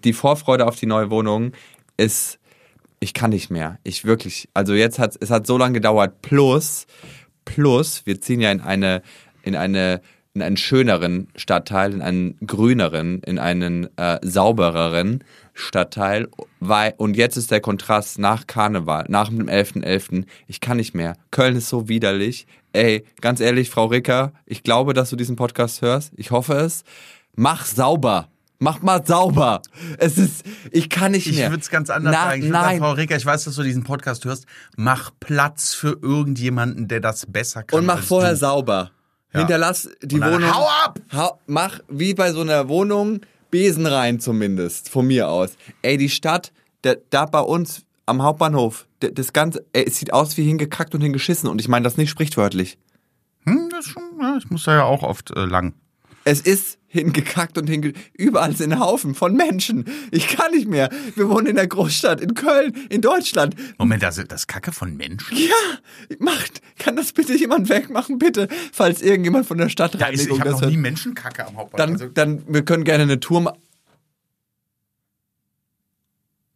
die 0.03 0.13
Vorfreude 0.13 0.69
auf 0.69 0.77
die 0.77 0.87
neue 0.87 1.11
Wohnung 1.11 1.51
ist, 1.97 2.39
ich 3.01 3.13
kann 3.13 3.31
nicht 3.31 3.51
mehr. 3.51 3.81
Ich 3.83 4.05
wirklich. 4.05 4.49
Also 4.55 4.73
jetzt 4.75 5.01
hat 5.01 5.17
es 5.19 5.33
hat 5.33 5.49
so 5.49 5.59
lange 5.59 5.73
gedauert. 5.75 6.23
Plus, 6.23 6.87
plus, 7.45 8.07
wir 8.07 8.21
ziehen 8.21 8.41
ja 8.41 8.53
in 8.53 8.61
eine, 8.61 9.03
in 9.43 9.57
eine, 9.57 10.01
in 10.33 10.43
einen 10.43 10.57
schöneren 10.57 11.27
Stadtteil, 11.35 11.93
in 11.93 12.03
einen 12.03 12.37
grüneren, 12.47 13.21
in 13.25 13.41
einen 13.41 13.89
äh, 13.97 14.21
saubereren 14.23 15.25
Stadtteil. 15.57 16.29
Weil, 16.61 16.95
und 16.99 17.17
jetzt 17.17 17.37
ist 17.37 17.51
der 17.51 17.61
Kontrast 17.61 18.19
nach 18.19 18.47
Karneval, 18.47 19.07
nach 19.09 19.29
dem 19.29 19.47
11.11. 19.49 20.25
Ich 20.47 20.61
kann 20.61 20.77
nicht 20.77 20.95
mehr. 20.95 21.17
Köln 21.31 21.57
ist 21.57 21.69
so 21.69 21.89
widerlich. 21.89 22.47
Ey, 22.73 23.05
ganz 23.21 23.41
ehrlich, 23.41 23.71
Frau 23.71 23.87
Ricker, 23.87 24.33
ich 24.45 24.63
glaube, 24.63 24.93
dass 24.93 25.11
du 25.11 25.17
diesen 25.17 25.35
Podcast 25.37 25.81
hörst. 25.83 26.13
Ich 26.17 26.31
hoffe 26.31 26.55
es. 26.55 26.85
Mach 27.35 27.65
sauber. 27.65 28.29
Mach 28.59 28.81
mal 28.83 29.05
sauber. 29.05 29.61
Es 29.99 30.17
ist, 30.17 30.45
ich 30.71 30.89
kann 30.89 31.13
nicht 31.13 31.27
Ich 31.27 31.37
mehr. 31.37 31.51
würde 31.51 31.61
es 31.63 31.69
ganz 31.71 31.91
anders 31.91 32.15
Na, 32.15 32.25
sagen. 32.25 32.39
Ich 32.43 32.47
würde 32.49 32.53
sagen, 32.55 32.67
nein. 32.69 32.79
Frau 32.79 32.93
Ricker, 32.93 33.17
ich 33.17 33.27
weiß, 33.27 33.45
dass 33.45 33.55
du 33.55 33.63
diesen 33.63 33.85
Podcast 33.85 34.25
hörst. 34.25 34.47
Mach 34.77 35.11
Platz 35.21 35.75
für 35.75 35.99
irgendjemanden, 36.01 36.89
der 36.89 37.01
das 37.01 37.27
besser 37.27 37.63
kann. 37.63 37.79
Und 37.79 37.87
mach 37.87 38.03
vorher 38.03 38.33
du. 38.33 38.37
sauber. 38.39 38.91
Ja. 39.35 39.41
Hinterlass 39.41 39.91
die 40.03 40.21
Wohnung. 40.21 40.55
hau 40.55 40.67
ab! 40.85 40.99
Hau, 41.13 41.39
mach 41.47 41.81
wie 41.89 42.15
bei 42.15 42.33
so 42.33 42.41
einer 42.41 42.69
Wohnung 42.69 43.21
Besen 43.51 43.87
rein 43.87 44.21
zumindest, 44.21 44.89
von 44.89 45.07
mir 45.07 45.29
aus. 45.29 45.57
Ey, 45.83 45.97
die 45.97 46.09
Stadt, 46.09 46.53
da, 46.83 46.95
da 47.11 47.27
bei 47.27 47.41
uns 47.41 47.83
am 48.07 48.23
Hauptbahnhof, 48.23 48.87
das 49.01 49.33
Ganze, 49.33 49.65
ey, 49.73 49.85
es 49.87 49.99
sieht 49.99 50.13
aus 50.13 50.37
wie 50.37 50.45
hingekackt 50.45 50.95
und 50.95 51.01
hingeschissen. 51.01 51.49
Und 51.49 51.61
ich 51.61 51.69
meine 51.69 51.85
das 51.85 51.97
nicht 51.97 52.11
sprichwörtlich. 52.11 52.79
Hm, 53.45 53.69
das 53.71 53.87
ist 53.87 53.93
schon, 53.93 54.03
ja, 54.21 54.37
ich 54.37 54.51
muss 54.51 54.65
da 54.65 54.75
ja 54.75 54.85
auch 54.85 55.03
oft 55.03 55.31
äh, 55.37 55.45
lang. 55.45 55.75
Es 56.29 56.41
ist 56.41 56.79
hingekackt 56.89 57.57
und 57.57 57.69
hinge... 57.69 57.93
Überall 58.15 58.57
sind 58.57 58.81
Haufen 58.81 59.15
von 59.15 59.37
Menschen. 59.37 59.85
Ich 60.11 60.27
kann 60.27 60.51
nicht 60.51 60.67
mehr. 60.67 60.91
Wir 61.15 61.29
wohnen 61.29 61.47
in 61.47 61.55
der 61.55 61.69
Großstadt, 61.69 62.21
in 62.21 62.35
Köln, 62.35 62.75
in 62.89 63.01
Deutschland. 63.01 63.55
Moment, 63.79 64.03
das, 64.03 64.21
das 64.27 64.49
Kacke 64.49 64.73
von 64.73 64.97
Menschen? 64.97 65.37
Ja, 65.39 65.55
macht, 66.19 66.63
kann 66.81 66.97
das 66.97 67.13
bitte 67.13 67.37
jemand 67.37 67.69
wegmachen, 67.69 68.19
bitte? 68.19 68.49
Falls 68.73 69.03
irgendjemand 69.03 69.47
von 69.47 69.57
der 69.57 69.69
Ja, 69.69 70.11
ich 70.11 70.23
ich 70.23 70.31
habe 70.41 70.51
noch 70.51 70.61
hört. 70.63 70.71
nie 70.73 70.77
Menschenkacke 70.79 71.47
am 71.47 71.57
Hauptbahnhof. 71.57 71.77
Dann, 71.77 71.93
Also, 71.93 72.09
dann, 72.13 72.43
wir 72.53 72.65
können 72.65 72.83
gerne 72.83 73.05
eine 73.05 73.21
Tour 73.21 73.43
machen. 73.43 73.61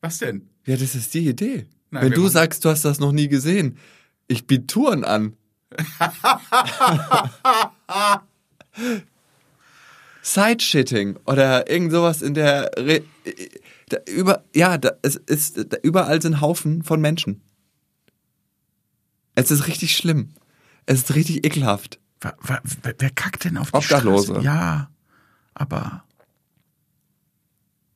was 0.00 0.18
denn? 0.18 0.48
Ja, 0.66 0.76
das 0.76 0.96
ist 0.96 1.14
die 1.14 1.28
Idee. 1.28 1.66
Nein, 1.92 2.06
Wenn 2.06 2.12
du 2.12 2.22
machen- 2.22 2.32
sagst, 2.32 2.64
du 2.64 2.70
hast 2.70 2.84
das 2.84 2.98
noch 2.98 3.12
nie 3.12 3.28
gesehen, 3.28 3.78
ich 4.26 4.48
biete 4.48 4.66
Touren 4.66 5.04
an. 5.04 5.34
Sideshitting 10.22 11.16
oder 11.26 11.70
irgend 11.70 11.92
sowas 11.92 12.22
in 12.22 12.34
der 12.34 12.70
Re 12.76 13.02
da, 13.88 13.96
über 14.06 14.44
ja, 14.54 14.78
da, 14.78 14.92
es 15.02 15.16
ist 15.16 15.72
da, 15.72 15.78
überall 15.82 16.20
sind 16.22 16.40
Haufen 16.40 16.82
von 16.82 17.00
Menschen. 17.00 17.40
Es 19.34 19.50
ist 19.50 19.66
richtig 19.66 19.96
schlimm. 19.96 20.30
Es 20.86 20.98
ist 21.00 21.14
richtig 21.14 21.44
ekelhaft. 21.46 21.98
Wer, 22.20 22.36
wer, 22.42 22.60
wer- 22.98 23.10
kackt 23.10 23.44
denn 23.44 23.56
auf 23.56 23.70
die 23.70 23.76
Obdachlose. 23.78 24.26
Straße? 24.32 24.44
Ja, 24.44 24.90
aber 25.54 26.04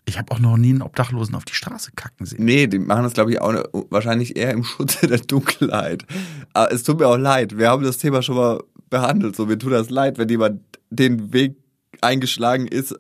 ich 0.06 0.18
habe 0.18 0.32
auch 0.32 0.38
noch 0.38 0.56
nie 0.56 0.70
einen 0.70 0.82
Obdachlosen 0.82 1.34
auf 1.34 1.44
die 1.44 1.54
Straße 1.54 1.92
kacken 1.96 2.26
sehen. 2.26 2.44
Nee, 2.44 2.66
die 2.66 2.78
machen 2.78 3.04
das, 3.04 3.14
glaube 3.14 3.32
ich, 3.32 3.40
auch 3.40 3.52
ne- 3.52 3.68
wahrscheinlich 3.90 4.36
eher 4.36 4.50
im 4.52 4.64
Schutze 4.64 5.06
der 5.06 5.18
Dunkelheit. 5.18 6.04
Aber 6.52 6.72
es 6.72 6.82
tut 6.82 6.98
mir 6.98 7.06
auch 7.06 7.16
leid. 7.16 7.56
Wir 7.58 7.68
haben 7.70 7.84
das 7.84 7.98
Thema 7.98 8.22
schon 8.22 8.36
mal 8.36 8.62
behandelt. 8.90 9.36
So, 9.36 9.46
mir 9.46 9.58
tut 9.58 9.72
das 9.72 9.90
leid, 9.90 10.18
wenn 10.18 10.28
jemand 10.28 10.60
den 10.90 11.32
Weg 11.32 11.56
eingeschlagen 12.04 12.66
ist, 12.68 12.94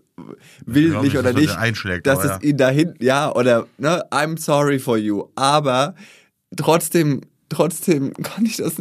will 0.64 1.00
nicht 1.00 1.16
oder 1.16 1.30
er 1.30 1.34
nicht, 1.34 1.56
einschlägt, 1.56 2.06
dass 2.06 2.20
aber 2.20 2.36
es 2.36 2.42
ihn 2.42 2.56
dahin, 2.56 2.94
ja, 3.00 3.32
oder, 3.34 3.66
ne, 3.78 4.04
I'm 4.10 4.38
sorry 4.38 4.78
for 4.78 4.96
you. 4.96 5.24
Aber 5.36 5.94
trotzdem, 6.56 7.20
trotzdem 7.48 8.12
kann 8.14 8.46
ich 8.46 8.56
das, 8.56 8.74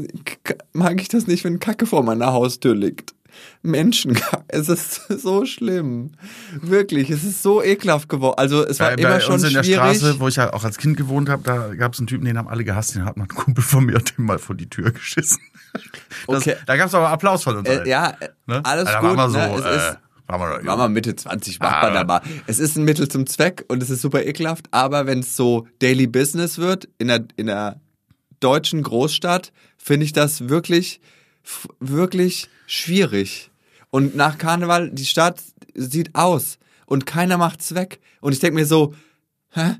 mag 0.73 0.99
ich 1.01 1.09
das 1.09 1.27
nicht, 1.27 1.43
wenn 1.43 1.59
Kacke 1.59 1.85
vor 1.85 2.03
meiner 2.03 2.33
Haustür 2.33 2.75
liegt. 2.75 3.13
Menschen, 3.63 4.17
es 4.47 4.69
ist 4.69 5.07
so 5.21 5.45
schlimm. 5.45 6.11
Wirklich, 6.61 7.09
es 7.09 7.23
ist 7.23 7.41
so 7.41 7.63
ekelhaft 7.63 8.07
geworden. 8.07 8.35
Also, 8.37 8.65
es 8.65 8.79
war 8.79 8.89
Bei, 8.91 8.95
immer 8.95 9.09
bei 9.09 9.19
schon 9.21 9.33
uns 9.35 9.43
in 9.43 9.53
der 9.53 9.63
schwierig. 9.63 9.97
Straße, 9.97 10.19
wo 10.19 10.27
ich 10.27 10.35
ja 10.35 10.53
auch 10.53 10.63
als 10.63 10.77
Kind 10.77 10.97
gewohnt 10.97 11.29
habe, 11.29 11.41
da 11.43 11.73
gab 11.73 11.93
es 11.93 11.99
einen 11.99 12.07
Typen, 12.07 12.25
den 12.25 12.37
haben 12.37 12.47
alle 12.47 12.63
gehasst, 12.63 12.93
den 12.95 13.05
hat 13.05 13.17
mal 13.17 13.23
ein 13.23 13.29
Kumpel 13.29 13.63
von 13.63 13.85
mir 13.85 13.97
dem 14.17 14.25
mal 14.25 14.37
vor 14.37 14.55
die 14.55 14.69
Tür 14.69 14.91
geschissen. 14.91 15.39
Das, 16.27 16.41
Okay. 16.41 16.55
Da 16.67 16.77
gab 16.77 16.87
es 16.87 16.93
aber 16.93 17.09
Applaus 17.09 17.43
von 17.43 17.57
uns. 17.57 17.67
Äh, 17.67 17.89
ja, 17.89 18.13
Ne? 18.45 18.61
alles 18.63 18.85
da 18.85 18.99
gut. 18.99 19.17
So, 19.31 19.37
ne? 19.37 19.55
es 19.55 19.65
äh, 19.65 19.75
ist, 19.77 19.97
war 20.27 20.37
mal 20.39 20.65
war 20.65 20.77
mal 20.77 20.89
Mitte 20.89 21.15
20, 21.15 21.59
macht 21.59 21.75
Ah. 21.83 21.87
man 21.89 21.97
aber. 21.97 22.21
Es 22.47 22.59
ist 22.59 22.77
ein 22.77 22.83
Mittel 22.85 23.07
zum 23.07 23.27
Zweck 23.27 23.65
und 23.67 23.83
es 23.83 23.89
ist 23.89 24.01
super 24.01 24.25
ekelhaft, 24.25 24.67
aber 24.71 25.05
wenn 25.05 25.19
es 25.19 25.35
so 25.35 25.67
Daily 25.79 26.07
Business 26.07 26.57
wird 26.57 26.87
in 26.97 27.07
der, 27.09 27.25
in 27.35 27.47
der 27.47 27.79
deutschen 28.39 28.83
Großstadt, 28.83 29.51
finde 29.77 30.05
ich 30.05 30.13
das 30.13 30.49
wirklich, 30.49 31.01
wirklich 31.79 32.49
schwierig. 32.67 33.51
Und 33.89 34.15
nach 34.15 34.37
Karneval, 34.37 34.89
die 34.91 35.05
Stadt 35.05 35.41
sieht 35.75 36.15
aus 36.15 36.57
und 36.85 37.05
keiner 37.05 37.37
macht's 37.37 37.75
weg. 37.75 37.99
Und 38.21 38.33
ich 38.33 38.39
denke 38.39 38.55
mir 38.55 38.65
so, 38.65 38.93
hä? 39.51 39.75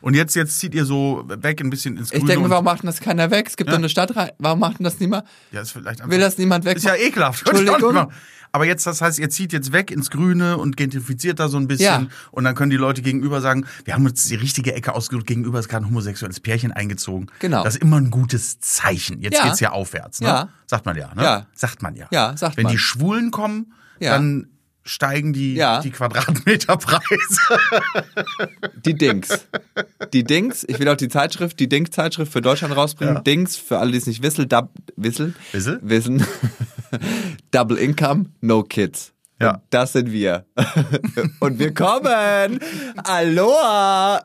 Und 0.00 0.14
jetzt, 0.14 0.34
jetzt 0.36 0.58
zieht 0.60 0.74
ihr 0.74 0.84
so 0.84 1.24
weg 1.26 1.60
ein 1.60 1.70
bisschen 1.70 1.96
ins 1.96 2.10
Grüne. 2.10 2.22
Ich 2.22 2.28
denke 2.28 2.50
warum 2.50 2.64
macht 2.64 2.82
denn 2.82 2.86
das 2.86 3.00
keiner 3.00 3.30
weg? 3.30 3.46
Es 3.48 3.56
gibt 3.56 3.68
Ja. 3.68 3.72
doch 3.72 3.78
eine 3.78 3.88
Stadt 3.88 4.14
rein. 4.16 4.30
Warum 4.38 4.58
macht 4.60 4.78
denn 4.78 4.84
das 4.84 4.98
niemand? 5.00 5.24
ja, 5.52 5.60
ist 5.60 5.72
vielleicht 5.72 6.00
einfach, 6.00 6.10
Will 6.10 6.20
das 6.20 6.38
niemand 6.38 6.64
weg? 6.64 6.76
ist 6.76 6.84
ja 6.84 6.94
ekelhaft. 6.94 7.46
Entschuldigung. 7.48 7.94
machen. 7.94 8.12
Aber 8.50 8.64
jetzt, 8.64 8.86
das 8.86 9.02
heißt, 9.02 9.18
ihr 9.18 9.28
zieht 9.28 9.52
jetzt 9.52 9.72
weg 9.72 9.90
ins 9.90 10.10
Grüne 10.10 10.56
und 10.56 10.78
gentrifiziert 10.78 11.38
da 11.38 11.48
so 11.48 11.58
ein 11.58 11.68
bisschen. 11.68 11.84
Ja. 12.04 12.06
Und 12.30 12.44
dann 12.44 12.54
können 12.54 12.70
die 12.70 12.78
Leute 12.78 13.02
gegenüber 13.02 13.42
sagen, 13.42 13.66
wir 13.84 13.92
haben 13.92 14.06
uns 14.06 14.24
die 14.24 14.36
richtige 14.36 14.74
Ecke 14.74 14.94
ausgesucht, 14.94 15.26
gegenüber 15.26 15.58
ist 15.58 15.68
gerade 15.68 15.84
ein 15.84 15.88
homosexuelles 15.90 16.40
Pärchen 16.40 16.72
eingezogen. 16.72 17.26
Genau. 17.40 17.62
Das 17.62 17.74
ist 17.74 17.82
immer 17.82 17.98
ein 17.98 18.10
gutes 18.10 18.58
Zeichen. 18.60 19.20
Jetzt 19.20 19.36
Ja. 19.36 19.44
geht's 19.44 19.60
ja 19.60 19.72
aufwärts, 19.72 20.20
ne? 20.22 20.28
Ja. 20.28 20.48
Sagt 20.66 20.86
man 20.86 20.96
ja, 20.96 21.14
ne? 21.14 21.22
Ja. 21.22 21.46
Sagt 21.54 21.82
man 21.82 21.94
ja. 21.94 22.06
Ja, 22.10 22.36
sagt 22.38 22.56
Wenn 22.56 22.64
man. 22.64 22.72
die 22.72 22.78
Schwulen 22.78 23.30
kommen, 23.30 23.74
Ja. 24.00 24.12
dann 24.12 24.46
steigen 24.88 25.32
die, 25.32 25.54
Ja. 25.54 25.80
die 25.80 25.90
Quadratmeterpreise. 25.90 27.40
Die 28.84 28.94
Dings. 28.94 29.46
Die 30.12 30.24
Dings, 30.24 30.64
ich 30.66 30.78
will 30.78 30.88
auch 30.88 30.96
die 30.96 31.08
Zeitschrift, 31.08 31.58
die 31.60 31.68
Dings-Zeitschrift 31.68 32.32
für 32.32 32.40
Deutschland 32.40 32.74
rausbringen. 32.76 33.16
Ja. 33.16 33.20
Dings, 33.20 33.56
für 33.56 33.78
alle, 33.78 33.92
die 33.92 33.98
es 33.98 34.06
nicht 34.06 34.22
wissen, 34.22 34.48
dub, 34.48 34.70
wissen, 34.96 35.34
Wissel? 35.52 35.78
wissen. 35.82 36.24
Double 37.50 37.76
Income, 37.76 38.26
no 38.40 38.62
kids. 38.62 39.12
Ja. 39.40 39.54
Und 39.54 39.62
das 39.70 39.92
sind 39.92 40.10
wir. 40.10 40.46
Und 41.40 41.58
wir 41.58 41.72
kommen. 41.74 42.58
Aloha. 43.04 44.20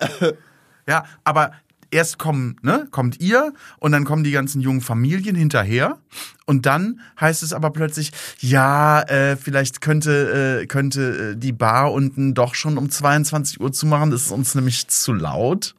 Ja, 0.87 1.05
aber 1.23 1.51
erst 1.93 2.19
kommen, 2.19 2.57
ne, 2.61 2.87
kommt 2.91 3.21
ihr 3.21 3.53
und 3.79 3.91
dann 3.91 4.03
kommen 4.03 4.23
die 4.23 4.31
ganzen 4.31 4.59
jungen 4.61 4.81
Familien 4.81 5.35
hinterher 5.35 5.99
und 6.45 6.65
dann 6.65 6.99
heißt 7.19 7.43
es 7.43 7.53
aber 7.53 7.69
plötzlich, 7.69 8.11
ja, 8.39 9.01
äh, 9.03 9.37
vielleicht 9.37 9.81
könnte 9.81 10.61
äh, 10.61 10.65
könnte 10.65 11.31
äh, 11.31 11.37
die 11.37 11.53
Bar 11.53 11.93
unten 11.93 12.33
doch 12.33 12.55
schon 12.55 12.77
um 12.77 12.89
22 12.89 13.61
Uhr 13.61 13.71
zu 13.71 13.85
machen, 13.85 14.11
das 14.11 14.23
ist 14.23 14.31
uns 14.31 14.55
nämlich 14.55 14.87
zu 14.87 15.13
laut. 15.13 15.75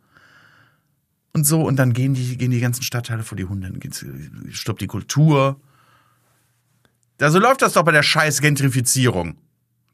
Und 1.33 1.45
so 1.45 1.63
und 1.63 1.77
dann 1.77 1.93
gehen 1.93 2.15
die 2.15 2.39
gehen 2.39 2.53
die 2.53 2.61
ganzen 2.61 2.83
Stadtteile 2.83 3.25
vor 3.25 3.37
die 3.37 3.45
Hunde, 3.45 3.69
dann 3.69 4.53
stoppt 4.53 4.81
die 4.81 4.87
Kultur. 4.87 5.61
Da 7.19 7.31
so 7.31 7.39
läuft 7.39 7.63
das 7.63 7.73
doch 7.73 7.83
bei 7.83 7.93
der 7.93 8.03
scheiß 8.03 8.41
Gentrifizierung. 8.41 9.37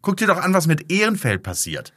Guck 0.03 0.17
dir 0.17 0.27
doch 0.27 0.39
an, 0.39 0.55
was 0.55 0.67
mit 0.67 0.91
Ehrenfeld 0.93 1.43
passiert. 1.43 1.93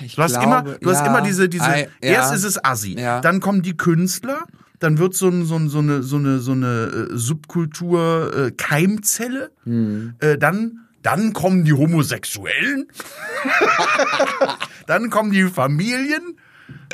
Ich 0.00 0.16
Du 0.16 0.22
hast 0.22 0.36
immer, 0.36 0.62
du 0.62 0.90
hast 0.90 1.06
immer 1.06 1.20
diese, 1.22 1.48
diese, 1.48 1.64
I- 1.70 1.86
ja. 2.02 2.12
erst 2.14 2.34
ist 2.34 2.44
es 2.44 2.64
Assi, 2.64 2.98
Ja. 2.98 3.20
dann 3.20 3.40
kommen 3.40 3.62
die 3.62 3.76
Künstler, 3.76 4.44
dann 4.78 4.98
wird 4.98 5.14
so, 5.14 5.28
ein, 5.28 5.44
so, 5.44 5.56
ein, 5.56 5.68
so 5.68 5.78
eine, 5.78 6.02
so 6.02 6.16
eine, 6.16 6.38
so 6.40 6.52
eine 6.52 7.08
äh, 7.12 7.16
Subkultur 7.16 8.32
äh, 8.36 8.50
Keimzelle, 8.52 9.50
Hm. 9.64 10.14
äh, 10.20 10.36
dann, 10.38 10.80
dann 11.02 11.32
kommen 11.32 11.64
die 11.64 11.72
Homosexuellen, 11.72 12.86
dann 14.86 15.10
kommen 15.10 15.30
die 15.32 15.44
Familien, 15.44 16.36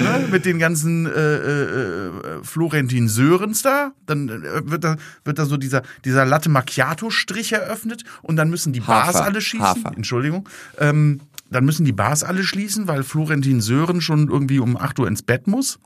ne, 0.00 0.26
mit 0.30 0.44
den 0.44 0.58
ganzen 0.58 1.06
äh, 1.06 1.10
äh, 1.10 2.06
äh, 2.08 2.10
Florentin 2.42 3.08
Sörens 3.08 3.62
da, 3.62 3.92
dann 4.06 4.28
äh, 4.28 4.70
wird 4.70 4.84
da, 4.84 4.96
wird 5.24 5.38
da 5.38 5.44
so 5.44 5.56
dieser, 5.56 5.82
dieser 6.04 6.24
Latte 6.24 6.48
Macchiato-Strich 6.48 7.52
eröffnet 7.52 8.04
und 8.22 8.36
dann 8.36 8.50
müssen 8.50 8.72
die 8.72 8.80
Bars 8.80 9.08
Hafer. 9.08 9.24
alle 9.24 9.40
schießen. 9.40 9.66
Hafer. 9.66 9.92
Entschuldigung. 9.96 10.48
Ähm, 10.78 11.20
dann 11.50 11.64
müssen 11.64 11.84
die 11.84 11.92
Bars 11.92 12.24
alle 12.24 12.44
schließen, 12.44 12.88
weil 12.88 13.02
Florentin 13.02 13.60
Sören 13.60 14.00
schon 14.00 14.28
irgendwie 14.28 14.58
um 14.58 14.76
8 14.76 14.98
Uhr 14.98 15.08
ins 15.08 15.22
Bett 15.22 15.46
muss. 15.46 15.78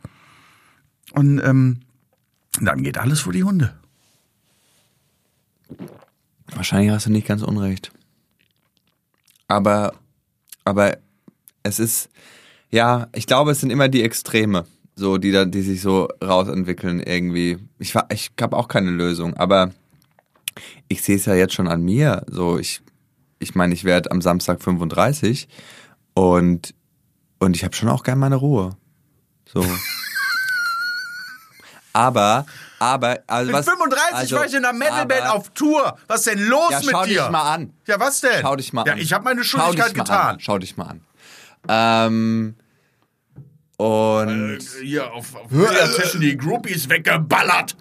Und 1.13 1.41
ähm, 1.45 1.81
dann 2.61 2.83
geht 2.83 2.99
alles 2.99 3.21
vor 3.21 3.33
die 3.33 3.45
Hunde. 3.45 3.75
Wahrscheinlich 6.55 6.91
hast 6.91 7.07
du 7.07 7.11
nicht 7.11 7.27
ganz 7.27 7.43
unrecht. 7.43 7.93
Aber, 9.49 9.95
aber 10.65 10.99
es 11.63 11.79
ist, 11.79 12.11
ja, 12.73 13.09
ich 13.15 13.27
glaube, 13.27 13.53
es 13.53 13.61
sind 13.61 13.71
immer 13.71 13.89
die 13.89 14.03
Extreme, 14.03 14.65
so, 14.97 15.19
die 15.19 15.31
dann, 15.31 15.51
die 15.51 15.63
sich 15.63 15.81
so 15.83 16.09
rausentwickeln 16.25 17.01
irgendwie. 17.01 17.59
Ich, 17.79 17.95
war- 17.95 18.07
ich 18.11 18.33
habe 18.41 18.57
auch 18.57 18.69
keine 18.69 18.91
Lösung, 18.91 19.35
aber 19.35 19.71
ich 20.89 21.03
sehe 21.03 21.17
es 21.17 21.27
ja 21.27 21.35
jetzt 21.35 21.55
schon 21.55 21.69
an 21.69 21.83
mir. 21.83 22.25
So, 22.29 22.59
ich, 22.59 22.83
ich 23.39 23.55
meine, 23.55 23.75
ich 23.75 23.85
werde 23.85 24.11
am 24.11 24.21
Samstag 24.21 24.63
35 24.63 25.49
und, 26.15 26.75
und 27.39 27.57
ich 27.57 27.65
habe 27.65 27.75
schon 27.77 27.89
auch 27.89 28.03
gern 28.03 28.19
meine 28.19 28.37
Ruhe. 28.37 28.77
So. 29.53 29.65
aber, 31.93 32.47
aber, 32.79 33.19
also 33.27 33.47
Mit 33.47 33.55
was, 33.61 33.65
35 33.67 34.15
also, 34.15 34.37
war 34.37 34.47
ich 34.47 34.55
in 34.55 34.65
einer 34.65 34.77
Metalband 34.77 35.31
auf 35.31 35.51
Tour. 35.51 35.97
Was 36.09 36.27
ist 36.27 36.35
denn 36.35 36.47
los 36.49 36.71
Ja, 36.71 36.81
mit 36.81 36.91
schau 36.91 37.05
dir? 37.05 37.23
dich 37.23 37.31
mal 37.31 37.55
an. 37.55 37.73
Ja, 37.87 38.01
was 38.01 38.21
denn? 38.21 38.41
Schau 38.41 38.57
dich 38.57 38.73
mal 38.73 38.87
ja, 38.87 38.93
an. 38.95 38.99
ich 38.99 39.13
habe 39.13 39.25
meine 39.25 39.45
Schau 39.45 39.67
Schuldigkeit 39.67 39.95
getan. 39.95 40.35
An. 40.35 40.41
Schau 40.41 40.59
dich 40.59 40.77
mal 40.77 40.87
an. 40.89 41.01
Ähm, 41.69 42.55
und 43.77 44.59
Hier 44.83 45.13
auf, 45.13 45.35
auf 45.35 45.49
Billardtischen 45.49 46.21
die 46.21 46.37
Groupies 46.37 46.89
weggeballert. 46.89 47.77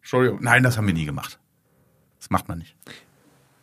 Entschuldigung. 0.00 0.38
Nein, 0.42 0.62
das 0.62 0.76
haben 0.76 0.86
wir 0.86 0.94
nie 0.94 1.04
gemacht. 1.04 1.38
Das 2.18 2.30
macht 2.30 2.48
man 2.48 2.58
nicht. 2.58 2.74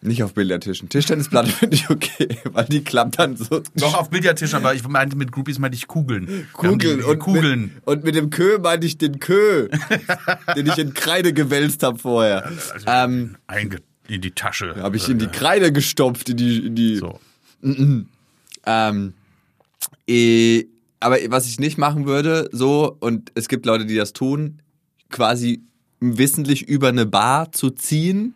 nicht 0.02 0.22
auf 0.22 0.34
Billardtischen. 0.34 0.90
Tischtennisplatte 0.90 1.50
finde 1.52 1.76
ich 1.76 1.90
okay, 1.90 2.38
weil 2.52 2.66
die 2.66 2.84
klappt 2.84 3.18
dann 3.18 3.36
so. 3.36 3.64
Doch 3.76 3.96
auf 3.96 4.10
Billardtischen, 4.10 4.58
aber 4.58 4.76
ich 4.76 4.88
meinte 4.88 5.16
mit 5.16 5.32
Groupies 5.32 5.58
meinte 5.60 5.76
ich 5.76 5.88
Kugeln. 5.88 6.48
Kugeln 6.54 7.04
und 7.04 7.20
Kugeln. 7.20 7.62
Mit, 7.62 7.88
und 7.88 8.04
mit 8.04 8.16
dem 8.16 8.30
Kö 8.30 8.60
meinte 8.60 8.86
ich 8.86 8.98
den 8.98 9.20
Kö, 9.20 9.70
den 10.56 10.68
ich 10.68 10.78
in 10.78 10.94
Kreide 10.94 11.34
gewälzt 11.34 11.82
habe 11.84 11.98
vorher. 11.98 12.46
Also, 12.46 12.86
ähm, 12.86 13.38
einge 13.48 13.82
in 14.08 14.22
die 14.22 14.32
Tasche. 14.32 14.76
habe 14.76 14.98
ich 14.98 15.10
in 15.10 15.18
die 15.18 15.28
Kreide 15.28 15.72
gestopft, 15.72 16.30
in 16.30 16.38
die, 16.38 16.68
in 16.68 16.76
die 16.76 16.98
So. 16.98 17.20
Ähm, 17.64 19.14
eh, 20.08 20.66
aber 21.00 21.18
was 21.30 21.48
ich 21.48 21.60
nicht 21.60 21.78
machen 21.78 22.06
würde, 22.06 22.50
so, 22.52 22.98
und 23.00 23.32
es 23.36 23.48
gibt 23.48 23.66
Leute, 23.66 23.86
die 23.86 23.96
das 23.96 24.14
tun, 24.14 24.62
quasi 25.10 25.62
wissentlich 26.00 26.68
über 26.68 26.90
eine 26.90 27.06
Bar 27.06 27.52
zu 27.52 27.70
ziehen, 27.70 28.34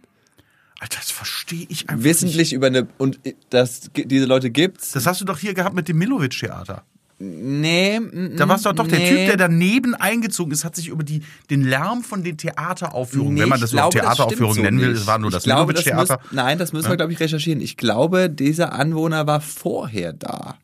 Alter, 0.81 0.97
das 0.99 1.11
verstehe 1.11 1.65
ich 1.67 1.81
einfach 1.89 1.95
nicht. 1.95 2.05
wissentlich 2.05 2.53
über 2.53 2.67
eine, 2.67 2.88
und 2.97 3.19
das, 3.49 3.89
diese 3.93 4.25
Leute 4.25 4.49
gibt's. 4.49 4.91
Das 4.93 5.05
hast 5.05 5.19
du 5.19 5.25
doch 5.25 5.38
hier 5.38 5.53
gehabt 5.53 5.75
mit 5.75 5.89
dem 5.89 5.97
Milovic-Theater. 5.97 6.83
Nee, 7.21 7.99
Da 8.38 8.47
war's 8.47 8.61
doch 8.61 8.71
doch 8.71 8.88
der 8.88 8.99
nee. 8.99 9.09
Typ, 9.09 9.25
der 9.27 9.35
daneben 9.35 9.93
eingezogen 9.93 10.53
ist, 10.53 10.63
hat 10.63 10.77
sich 10.77 10.88
über 10.88 11.03
die, 11.03 11.21
den 11.49 11.63
Lärm 11.65 12.01
von 12.01 12.23
den 12.23 12.38
Theateraufführungen, 12.38 13.33
Nee, 13.33 13.41
wenn 13.41 13.49
man 13.49 13.59
das 13.59 13.71
glaube, 13.71 13.97
das 13.97 14.05
Theateraufführungen 14.15 14.55
so 14.55 14.61
nennen 14.61 14.79
will, 14.79 14.91
nicht. 14.91 15.01
es 15.01 15.07
war 15.07 15.19
nur 15.19 15.27
Ich 15.27 15.33
das 15.33 15.43
das 15.43 15.53
Milovic-Theater. 15.53 16.19
Nein, 16.31 16.57
das 16.57 16.71
müssen 16.71 16.88
wir, 16.88 16.95
glaube 16.95 17.11
ich, 17.11 17.19
recherchieren. 17.19 17.59
Ich 17.59 17.75
glaube, 17.75 18.29
dieser 18.29 18.71
Anwohner 18.71 19.27
war 19.27 19.41
vorher 19.41 20.13
da. 20.13 20.55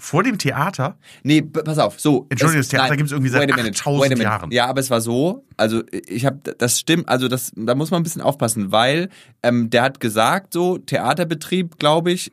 Vor 0.00 0.22
dem 0.22 0.38
Theater? 0.38 0.96
Nee, 1.22 1.42
pass 1.42 1.78
auf, 1.78 2.00
so. 2.00 2.26
Entschuldigung, 2.30 2.62
das 2.62 2.68
Theater 2.68 2.88
nein, 2.88 2.96
gibt's 2.96 3.12
irgendwie 3.12 3.30
seit 3.30 3.42
wait 3.42 3.52
a 3.52 3.56
minute, 3.56 3.78
8000 3.78 4.02
wait 4.02 4.06
a 4.06 4.16
minute. 4.16 4.22
Jahren. 4.22 4.50
Ja, 4.50 4.66
aber 4.66 4.80
es 4.80 4.90
war 4.90 5.02
so, 5.02 5.44
also 5.58 5.82
ich 5.90 6.24
habe, 6.24 6.38
das 6.56 6.80
stimmt, 6.80 7.08
also 7.08 7.28
das, 7.28 7.52
da 7.54 7.74
muss 7.74 7.90
man 7.90 8.00
ein 8.00 8.02
bisschen 8.02 8.22
aufpassen, 8.22 8.72
weil 8.72 9.10
ähm, 9.42 9.68
der 9.68 9.82
hat 9.82 10.00
gesagt, 10.00 10.54
so 10.54 10.78
Theaterbetrieb, 10.78 11.78
glaube 11.78 12.12
ich, 12.12 12.32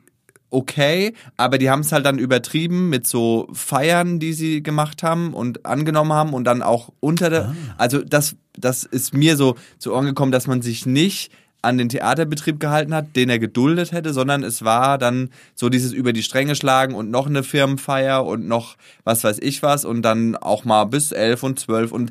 okay, 0.50 1.12
aber 1.36 1.58
die 1.58 1.68
haben 1.68 1.80
es 1.80 1.92
halt 1.92 2.06
dann 2.06 2.18
übertrieben 2.18 2.88
mit 2.88 3.06
so 3.06 3.48
Feiern, 3.52 4.18
die 4.18 4.32
sie 4.32 4.62
gemacht 4.62 5.02
haben 5.02 5.34
und 5.34 5.66
angenommen 5.66 6.14
haben 6.14 6.32
und 6.32 6.44
dann 6.44 6.62
auch 6.62 6.88
unter 7.00 7.28
der, 7.28 7.54
also 7.76 8.02
das, 8.02 8.36
das 8.56 8.84
ist 8.84 9.12
mir 9.12 9.36
so 9.36 9.56
zu 9.78 9.92
Ohren 9.92 10.06
gekommen, 10.06 10.32
dass 10.32 10.46
man 10.46 10.62
sich 10.62 10.86
nicht 10.86 11.30
an 11.62 11.76
den 11.78 11.88
Theaterbetrieb 11.88 12.60
gehalten 12.60 12.94
hat, 12.94 13.16
den 13.16 13.28
er 13.30 13.38
geduldet 13.38 13.92
hätte, 13.92 14.12
sondern 14.12 14.42
es 14.44 14.64
war 14.64 14.96
dann 14.98 15.30
so 15.54 15.68
dieses 15.68 15.92
über 15.92 16.12
die 16.12 16.22
Stränge 16.22 16.54
schlagen 16.54 16.94
und 16.94 17.10
noch 17.10 17.26
eine 17.26 17.42
Firmenfeier 17.42 18.24
und 18.24 18.46
noch 18.46 18.76
was 19.04 19.24
weiß 19.24 19.38
ich 19.40 19.62
was 19.62 19.84
und 19.84 20.02
dann 20.02 20.36
auch 20.36 20.64
mal 20.64 20.84
bis 20.84 21.10
elf 21.12 21.42
und 21.42 21.58
zwölf 21.58 21.90
und 21.92 22.10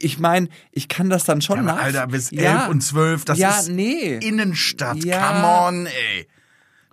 ich 0.00 0.18
meine, 0.20 0.48
ich 0.70 0.86
kann 0.88 1.10
das 1.10 1.24
dann 1.24 1.40
schon 1.42 1.56
Ja, 1.56 1.62
nach. 1.62 1.82
Alter, 1.82 2.06
bis 2.06 2.30
Ja. 2.30 2.62
11 2.66 2.68
und 2.68 2.80
12, 2.82 3.24
das 3.24 3.38
ja, 3.38 3.58
ist 3.58 3.68
nee. 3.70 4.14
Innenstadt. 4.18 5.02
Ja. 5.04 5.32
Come 5.32 5.46
on, 5.80 5.86
ey. 5.86 6.28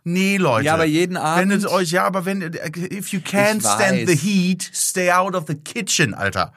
Nee, 0.03 0.37
Leute. 0.37 0.65
Ja, 0.65 0.73
aber 0.75 0.85
jeden 0.85 1.17
Abend- 1.17 1.51
Wenn 1.51 1.57
es 1.57 1.67
euch, 1.67 1.91
ja, 1.91 2.05
aber 2.05 2.25
wenn, 2.25 2.41
if 2.41 3.09
you 3.09 3.19
can't 3.19 3.59
stand 3.61 4.07
the 4.09 4.15
heat, 4.15 4.63
stay 4.73 5.11
out 5.11 5.35
of 5.35 5.45
the 5.47 5.55
kitchen, 5.55 6.13
Alter. 6.13 6.53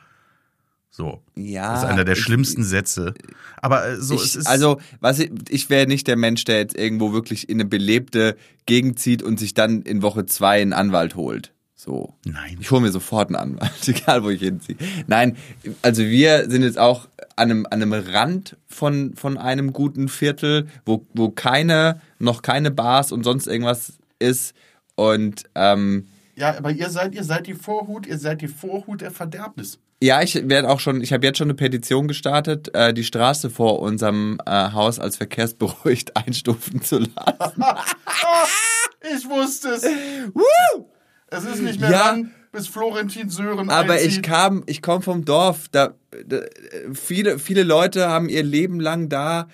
So. 0.98 1.22
Ja, 1.36 1.74
Das 1.74 1.84
ist 1.84 1.88
einer 1.90 2.04
der 2.04 2.16
ich- 2.16 2.20
schlimmsten 2.24 2.64
Sätze. 2.64 3.14
Aber 3.62 3.86
äh, 3.88 3.96
so, 4.00 4.16
es 4.16 4.24
ich, 4.24 4.36
ist. 4.38 4.46
also, 4.48 4.80
was 4.98 5.20
ich, 5.20 5.30
ich 5.48 5.70
wäre 5.70 5.86
nicht 5.86 6.08
der 6.08 6.16
Mensch, 6.16 6.42
der 6.42 6.58
jetzt 6.58 6.76
irgendwo 6.76 7.12
wirklich 7.12 7.48
in 7.48 7.60
eine 7.60 7.66
belebte 7.68 8.36
Gegend 8.66 8.98
zieht 8.98 9.22
und 9.22 9.38
sich 9.38 9.54
dann 9.54 9.82
in 9.82 10.02
Woche 10.02 10.26
zwei 10.26 10.60
einen 10.60 10.72
Anwalt 10.72 11.14
holt. 11.14 11.52
So. 11.76 12.14
Nein. 12.24 12.56
Ich 12.60 12.72
hole 12.72 12.80
mir 12.80 12.90
sofort 12.90 13.28
einen 13.28 13.36
Anwalt, 13.36 13.70
egal 13.86 14.24
wo 14.24 14.30
ich 14.30 14.40
hinziehe. 14.40 14.76
Nein, 15.06 15.36
also 15.82 16.02
wir 16.02 16.50
sind 16.50 16.64
jetzt 16.64 16.78
auch 16.80 17.06
an 17.36 17.48
einem, 17.52 17.66
an 17.70 17.80
einem 17.80 17.92
Rand 17.92 18.56
von, 18.66 19.14
von 19.14 19.38
einem 19.38 19.72
guten 19.72 20.08
Viertel, 20.08 20.66
wo, 20.84 21.06
wo 21.14 21.28
keine, 21.30 22.00
noch 22.18 22.42
keine 22.42 22.72
Bars 22.72 23.12
und 23.12 23.22
sonst 23.22 23.46
irgendwas 23.46 23.92
ist. 24.18 24.52
Und 24.96 25.44
ähm, 25.54 26.08
Ja, 26.34 26.58
aber 26.58 26.72
ihr 26.72 26.90
seid, 26.90 27.14
ihr 27.14 27.22
seid 27.22 27.46
die 27.46 27.54
Vorhut, 27.54 28.04
ihr 28.08 28.18
seid 28.18 28.42
die 28.42 28.48
Vorhut 28.48 29.00
der 29.00 29.12
Verderbnis. 29.12 29.78
Ja, 30.00 30.22
ich 30.22 30.34
werde 30.48 30.68
auch 30.68 30.78
schon, 30.78 31.00
ich 31.02 31.12
habe 31.12 31.26
jetzt 31.26 31.38
schon 31.38 31.46
eine 31.48 31.54
Petition 31.54 32.06
gestartet, 32.06 32.72
äh, 32.74 32.94
die 32.94 33.02
Straße 33.02 33.50
vor 33.50 33.80
unserem 33.80 34.38
äh, 34.46 34.70
Haus 34.72 35.00
als 35.00 35.16
verkehrsberuhigt 35.16 36.16
einstufen 36.16 36.82
zu 36.82 36.98
lassen. 36.98 37.64
Ich 39.16 39.28
wusste 39.28 39.68
es. 39.70 39.84
Woo! 40.34 40.86
Es 41.28 41.44
ist 41.44 41.62
nicht 41.62 41.80
mehr 41.80 41.90
Ja. 41.90 42.06
lang, 42.10 42.32
bis 42.50 42.66
Florentin 42.66 43.30
Sören 43.30 43.70
Aber 43.70 43.96
ich 44.00 44.06
einzieht. 44.06 44.22
kam, 44.24 44.64
ich 44.66 44.82
komme 44.82 45.02
vom 45.02 45.24
Dorf. 45.24 45.68
Da, 45.70 45.94
da 46.26 46.40
viele, 46.92 47.38
viele 47.38 47.62
Leute 47.62 48.08
haben 48.08 48.28
ihr 48.28 48.42
Leben 48.42 48.80
lang 48.80 49.08
da 49.08 49.46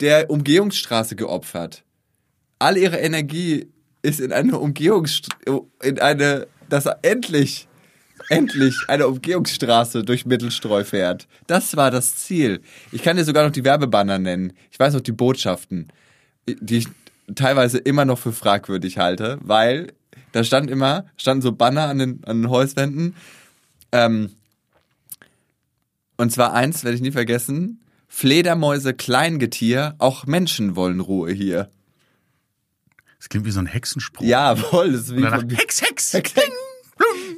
der 0.00 0.30
Umgehungsstraße 0.30 1.16
geopfert. 1.16 1.84
All 2.58 2.78
ihre 2.78 2.98
Energie 2.98 3.68
ist 4.02 4.20
in 4.20 4.32
eine 4.32 4.58
Umgehungsstraße, 4.58 5.60
in 5.82 5.98
eine, 6.00 6.46
dass 6.70 6.86
endlich, 7.02 7.68
endlich 8.28 8.76
eine 8.88 9.08
Umgehungsstraße 9.08 10.04
durch 10.04 10.26
Mittelstreu 10.26 10.84
fährt. 10.84 11.26
Das 11.46 11.76
war 11.76 11.90
das 11.90 12.16
Ziel. 12.16 12.60
Ich 12.92 13.02
kann 13.02 13.16
dir 13.16 13.24
sogar 13.24 13.44
noch 13.44 13.52
die 13.52 13.64
Werbebanner 13.64 14.18
nennen. 14.18 14.52
Ich 14.70 14.78
weiß 14.78 14.94
noch 14.94 15.00
die 15.00 15.12
Botschaften, 15.12 15.88
die 16.46 16.78
ich 16.78 16.88
teilweise 17.34 17.78
immer 17.78 18.04
noch 18.04 18.18
für 18.18 18.32
fragwürdig 18.32 18.98
halte, 18.98 19.38
weil 19.42 19.92
da 20.32 20.44
stand 20.44 20.70
immer, 20.70 21.06
standen 21.16 21.42
so 21.42 21.52
Banner 21.52 21.88
an 21.88 21.98
den, 21.98 22.24
an 22.24 22.42
den 22.42 22.50
Häuswänden. 22.50 23.14
Ähm, 23.92 24.30
und 26.16 26.30
zwar 26.30 26.52
eins, 26.52 26.84
werde 26.84 26.96
ich 26.96 27.02
nie 27.02 27.12
vergessen. 27.12 27.80
Fledermäuse, 28.08 28.94
Kleingetier, 28.94 29.94
auch 29.98 30.26
Menschen 30.26 30.76
wollen 30.76 31.00
Ruhe 31.00 31.32
hier. 31.32 31.70
Das 33.18 33.28
klingt 33.28 33.46
wie 33.46 33.50
so 33.50 33.60
ein 33.60 33.66
Hexenspruch. 33.66 34.26
Ja, 34.26 34.54
voll. 34.54 34.92
Das 34.92 35.02
ist 35.02 35.16
wie 35.16 35.24
Hex, 35.24 35.82
Hex. 35.82 36.12
Hex, 36.12 36.36
Hex. 36.36 36.50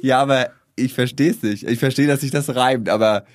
ja, 0.01 0.19
aber 0.19 0.51
ich 0.77 0.93
verstehe 0.93 1.31
es 1.31 1.41
nicht. 1.43 1.63
Ich 1.63 1.79
verstehe, 1.79 2.07
dass 2.07 2.21
sich 2.21 2.31
das 2.31 2.55
reimt, 2.55 2.87
aber 2.87 3.25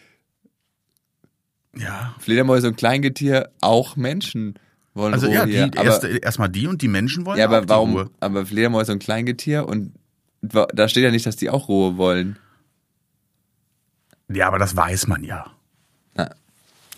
Ja. 1.76 2.14
Fledermäuse 2.18 2.68
und 2.68 2.76
Kleingetier, 2.76 3.50
auch 3.60 3.96
Menschen 3.96 4.58
wollen 4.94 5.12
Also 5.14 5.26
Ruhe 5.26 5.34
ja, 5.34 5.46
die, 5.46 5.76
erst, 5.76 6.04
erstmal 6.04 6.48
die 6.48 6.66
und 6.66 6.80
die 6.82 6.88
Menschen 6.88 7.26
wollen 7.26 7.38
ja, 7.38 7.48
auch 7.48 7.52
aber 7.52 7.68
warum? 7.68 7.92
Ruhe. 7.92 8.10
Aber 8.20 8.46
Fledermäuse 8.46 8.92
und 8.92 8.98
Kleingetier 9.02 9.68
und 9.68 9.92
da 10.40 10.88
steht 10.88 11.04
ja 11.04 11.10
nicht, 11.10 11.26
dass 11.26 11.36
die 11.36 11.50
auch 11.50 11.68
Ruhe 11.68 11.96
wollen. 11.96 12.38
Ja, 14.28 14.48
aber 14.48 14.58
das 14.58 14.74
weiß 14.76 15.06
man 15.06 15.22
ja. 15.24 15.46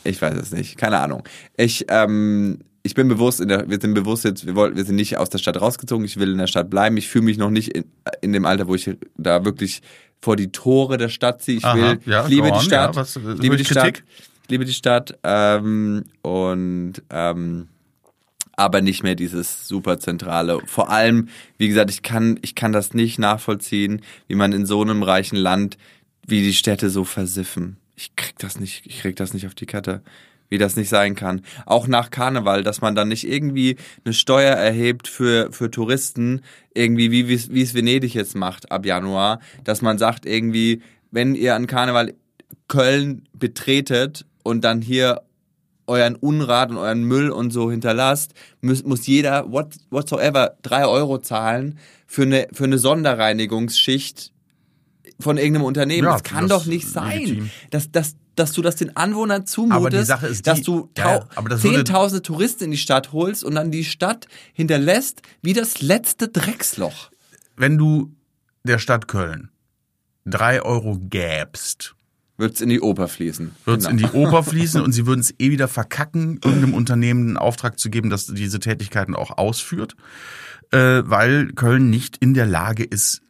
Ich 0.06 0.20
weiß 0.20 0.34
es 0.36 0.52
nicht, 0.52 0.76
keine 0.76 0.98
Ahnung. 0.98 1.26
Ich, 1.56 1.86
ähm, 1.88 2.58
ich 2.82 2.94
bin 2.94 3.08
bewusst, 3.08 3.40
in 3.40 3.48
der, 3.48 3.70
wir 3.70 3.80
sind 3.80 3.94
bewusst 3.94 4.24
jetzt, 4.24 4.44
wir, 4.46 4.54
wollen, 4.54 4.76
wir 4.76 4.84
sind 4.84 4.96
nicht 4.96 5.16
aus 5.16 5.30
der 5.30 5.38
Stadt 5.38 5.58
rausgezogen, 5.58 6.04
ich 6.04 6.18
will 6.18 6.30
in 6.32 6.36
der 6.36 6.46
Stadt 6.46 6.68
bleiben. 6.68 6.98
Ich 6.98 7.08
fühle 7.08 7.24
mich 7.24 7.38
noch 7.38 7.48
nicht 7.48 7.74
in, 7.74 7.84
in 8.20 8.34
dem 8.34 8.44
Alter, 8.44 8.68
wo 8.68 8.74
ich 8.74 8.98
da 9.16 9.46
wirklich 9.46 9.80
vor 10.24 10.36
die 10.36 10.50
Tore 10.50 10.96
der 10.96 11.10
Stadt 11.10 11.42
ziehe. 11.42 11.58
Ich 11.58 11.64
Aha, 11.64 11.76
will, 11.76 12.00
ja, 12.06 12.24
ich 12.24 12.30
liebe 12.30 12.50
die 12.50 12.64
Stadt, 12.64 12.96
ja, 12.96 12.96
was, 12.96 13.16
äh, 13.16 13.20
liebe 13.38 13.58
die 13.58 13.64
Stadt, 13.64 13.84
Kritik? 13.84 14.04
liebe 14.48 14.64
die 14.64 14.72
Stadt, 14.72 15.18
ähm, 15.22 16.04
und, 16.22 16.94
ähm, 17.10 17.68
aber 18.56 18.80
nicht 18.80 19.02
mehr 19.02 19.16
dieses 19.16 19.68
super 19.68 19.98
zentrale. 19.98 20.60
Vor 20.66 20.90
allem, 20.90 21.28
wie 21.58 21.68
gesagt, 21.68 21.90
ich 21.90 22.02
kann, 22.02 22.38
ich 22.40 22.54
kann 22.54 22.72
das 22.72 22.94
nicht 22.94 23.18
nachvollziehen, 23.18 24.00
wie 24.26 24.34
man 24.34 24.52
in 24.52 24.64
so 24.64 24.80
einem 24.80 25.02
reichen 25.02 25.36
Land, 25.36 25.76
wie 26.26 26.42
die 26.42 26.54
Städte 26.54 26.88
so 26.88 27.04
versiffen. 27.04 27.76
Ich 27.94 28.16
krieg 28.16 28.38
das 28.38 28.58
nicht, 28.58 28.86
ich 28.86 29.00
krieg 29.00 29.16
das 29.16 29.34
nicht 29.34 29.46
auf 29.46 29.54
die 29.54 29.66
Kette. 29.66 30.02
Wie 30.54 30.58
das 30.58 30.76
nicht 30.76 30.88
sein 30.88 31.16
kann. 31.16 31.40
Auch 31.66 31.88
nach 31.88 32.10
Karneval, 32.10 32.62
dass 32.62 32.80
man 32.80 32.94
dann 32.94 33.08
nicht 33.08 33.26
irgendwie 33.28 33.74
eine 34.04 34.14
Steuer 34.14 34.54
erhebt 34.54 35.08
für, 35.08 35.50
für 35.50 35.68
Touristen, 35.68 36.42
irgendwie 36.72 37.10
wie, 37.10 37.26
wie 37.26 37.60
es- 37.62 37.74
Venedig 37.74 38.14
jetzt 38.14 38.36
macht 38.36 38.70
ab 38.70 38.86
Januar, 38.86 39.40
dass 39.64 39.82
man 39.82 39.98
sagt 39.98 40.26
irgendwie, 40.26 40.80
wenn 41.10 41.34
ihr 41.34 41.56
an 41.56 41.66
Karneval 41.66 42.14
Köln 42.68 43.24
betretet 43.32 44.26
und 44.44 44.62
dann 44.62 44.80
hier 44.80 45.22
euren 45.88 46.14
Unrat 46.14 46.70
und 46.70 46.76
euren 46.76 47.02
Müll 47.02 47.30
und 47.30 47.50
so 47.50 47.68
hinterlasst, 47.68 48.32
muss, 48.60 48.84
muss 48.84 49.08
jeder 49.08 49.50
what, 49.50 49.74
whatsoever 49.90 50.56
drei 50.62 50.86
Euro 50.86 51.18
zahlen 51.18 51.78
für 52.06 52.22
eine, 52.22 52.46
für 52.52 52.62
eine 52.62 52.78
Sonderreinigungsschicht 52.78 54.30
von 55.20 55.36
irgendeinem 55.38 55.64
Unternehmen. 55.66 56.04
Ja, 56.06 56.12
das 56.14 56.22
kann 56.22 56.48
das 56.48 56.62
doch 56.62 56.66
nicht 56.66 56.88
sein, 56.88 57.50
dass, 57.70 57.90
dass, 57.92 58.16
dass 58.34 58.52
du 58.52 58.62
das 58.62 58.76
den 58.76 58.96
Anwohnern 58.96 59.46
zumutest, 59.46 60.12
die 60.38 60.42
dass 60.42 60.62
du 60.62 60.90
Ja, 60.96 61.24
das 61.48 61.60
zehntausende 61.60 62.22
Touristen 62.22 62.64
in 62.64 62.70
die 62.72 62.76
Stadt 62.76 63.12
holst 63.12 63.44
und 63.44 63.54
dann 63.54 63.70
die 63.70 63.84
Stadt 63.84 64.26
hinterlässt 64.52 65.22
wie 65.42 65.52
das 65.52 65.80
letzte 65.82 66.28
Drecksloch. 66.28 67.10
Wenn 67.56 67.78
du 67.78 68.12
der 68.64 68.78
Stadt 68.78 69.08
Köln 69.08 69.50
drei 70.26 70.62
Euro 70.62 70.98
gäbst, 70.98 71.94
Wird's 72.36 72.60
in 72.60 72.68
die 72.68 72.80
Oper 72.80 73.06
fließen. 73.06 73.52
wird 73.64 73.80
es 73.80 73.86
Genau. 73.86 73.90
in 73.90 73.96
die 74.10 74.18
Oper 74.18 74.42
fließen 74.42 74.80
und 74.82 74.90
sie 74.92 75.06
würden 75.06 75.20
es 75.20 75.32
eh 75.38 75.50
wieder 75.52 75.68
verkacken, 75.68 76.40
irgendeinem 76.44 76.74
Unternehmen 76.74 77.28
einen 77.28 77.36
Auftrag 77.36 77.78
zu 77.78 77.90
geben, 77.90 78.10
dass 78.10 78.26
diese 78.26 78.58
Tätigkeiten 78.58 79.14
auch 79.14 79.38
ausführt, 79.38 79.94
äh, 80.72 81.02
weil 81.04 81.52
Köln 81.52 81.90
nicht 81.90 82.16
in 82.16 82.34
der 82.34 82.46
Lage 82.46 82.82
ist, 82.82 83.20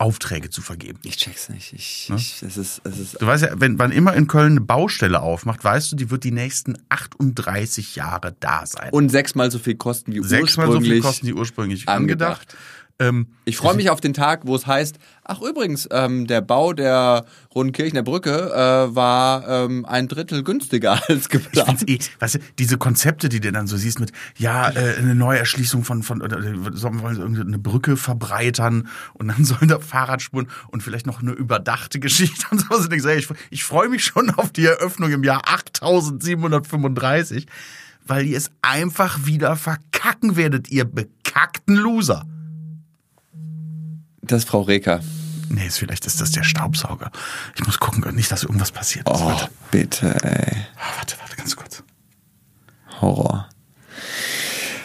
Aufträge 0.00 0.48
zu 0.48 0.62
vergeben. 0.62 0.98
Ich 1.02 1.18
check's 1.18 1.50
nicht. 1.50 1.74
Ich, 1.74 2.10
ich, 2.14 2.42
es 2.42 2.56
ist, 2.56 2.80
es 2.84 2.98
ist 2.98 3.20
Du 3.20 3.26
weißt 3.26 3.44
ja, 3.44 3.60
wenn 3.60 3.76
man 3.76 3.92
immer 3.92 4.14
in 4.14 4.26
Köln 4.26 4.52
eine 4.52 4.60
Baustelle 4.62 5.20
aufmacht, 5.20 5.62
weißt 5.62 5.92
du, 5.92 5.96
die 5.96 6.10
wird 6.10 6.24
die 6.24 6.30
nächsten 6.30 6.78
38 6.88 7.96
Jahre 7.96 8.34
da 8.40 8.64
sein. 8.64 8.90
und 8.92 9.10
sechsmal 9.10 9.50
so 9.50 9.58
viel 9.58 9.74
kosten 9.74 10.14
wie 10.14 10.22
Sechsmal 10.22 10.68
so 10.68 10.80
viel 10.80 10.80
ursprünglich 10.80 11.02
kosten 11.02 11.26
die 11.26 11.34
ursprünglich 11.34 11.88
angedacht. 11.88 12.40
angedacht. 12.40 12.56
Ähm, 13.00 13.26
Ich 13.46 13.56
freue 13.56 13.74
mich 13.74 13.90
auf 13.90 14.00
den 14.00 14.14
Tag, 14.14 14.42
wo 14.46 14.54
es 14.54 14.66
heißt, 14.66 14.98
ach 15.24 15.40
übrigens, 15.40 15.88
ähm, 15.90 16.26
der 16.26 16.42
Bau 16.42 16.72
der 16.72 17.24
Rundkirchner 17.54 18.02
Brücke 18.02 18.52
äh, 18.52 18.94
war 18.94 19.48
ähm, 19.48 19.84
ein 19.86 20.06
Drittel 20.06 20.44
günstiger 20.44 21.00
als 21.08 21.28
geplant. 21.28 21.88
Eh, 21.88 21.98
weißt 22.20 22.36
du, 22.36 22.38
diese 22.58 22.78
Konzepte, 22.78 23.28
die 23.28 23.40
du 23.40 23.50
dann 23.50 23.66
so 23.66 23.76
siehst 23.76 23.98
mit, 23.98 24.12
ja, 24.36 24.70
äh, 24.70 24.96
eine 24.98 25.14
Neuerschließung 25.14 25.82
von, 25.82 26.02
von 26.02 26.20
oder, 26.22 26.38
äh, 26.38 26.54
sollen 26.72 27.02
wir 27.02 27.10
irgendeine 27.10 27.58
Brücke 27.58 27.96
verbreitern 27.96 28.88
und 29.14 29.28
dann 29.28 29.44
sollen 29.50 29.68
da 29.68 29.80
Fahrradspuren 29.80 30.48
und 30.68 30.82
vielleicht 30.82 31.06
noch 31.06 31.22
eine 31.22 31.32
überdachte 31.32 31.98
Geschichte 32.00 32.46
und 32.50 32.60
so. 32.60 32.92
Ich, 32.92 33.02
sage, 33.02 33.18
ich, 33.18 33.28
ich 33.50 33.64
freue 33.64 33.88
mich 33.88 34.04
schon 34.04 34.30
auf 34.30 34.52
die 34.52 34.66
Eröffnung 34.66 35.10
im 35.10 35.24
Jahr 35.24 35.42
8735, 35.48 37.46
weil 38.06 38.26
ihr 38.26 38.36
es 38.36 38.50
einfach 38.60 39.24
wieder 39.24 39.56
verkacken 39.56 40.36
werdet, 40.36 40.70
ihr 40.70 40.84
bekackten 40.84 41.76
Loser. 41.76 42.26
Das 44.30 44.44
ist 44.44 44.48
Frau 44.48 44.60
Reker. 44.60 45.00
Nee, 45.48 45.66
ist, 45.66 45.78
vielleicht 45.78 46.06
ist 46.06 46.20
das 46.20 46.30
der 46.30 46.44
Staubsauger. 46.44 47.10
Ich 47.56 47.66
muss 47.66 47.80
gucken, 47.80 48.14
nicht, 48.14 48.30
dass 48.30 48.44
irgendwas 48.44 48.70
passiert 48.70 49.08
ist. 49.08 49.20
Oh, 49.20 49.26
Warte. 49.26 49.48
bitte, 49.72 50.06
ey. 50.22 50.56
Ah, 50.76 50.98
warte, 50.98 51.16
warte, 51.18 51.34
ganz 51.34 51.56
kurz. 51.56 51.82
Horror. 53.00 53.48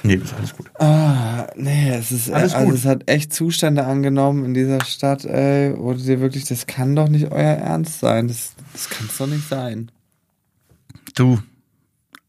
Nee, 0.02 0.16
ist 0.16 0.34
alles 0.34 0.56
gut. 0.56 0.72
Ah, 0.80 1.46
nee, 1.56 1.92
es 1.92 2.12
ist 2.12 2.32
Alles 2.32 2.56
also 2.56 2.72
gut. 2.72 2.76
es 2.76 2.86
hat 2.86 3.08
echt 3.08 3.34
Zustände 3.34 3.86
angenommen 3.86 4.46
in 4.46 4.56
dieser 4.56 4.84
Stadt, 4.84 5.26
ey, 5.26 5.76
wo 5.78 5.94
du 5.94 6.00
dir 6.00 6.20
wirklich, 6.22 6.46
das 6.46 6.66
kann 6.66 6.96
doch 6.96 7.08
nicht 7.08 7.32
euer 7.32 7.56
Ernst 7.58 8.00
sein. 8.00 8.28
Das, 8.28 8.54
das 8.74 8.90
kann 8.90 9.06
es 9.08 9.18
doch 9.18 9.28
nicht 9.28 9.48
sein. 9.48 9.92
Du, 11.14 11.40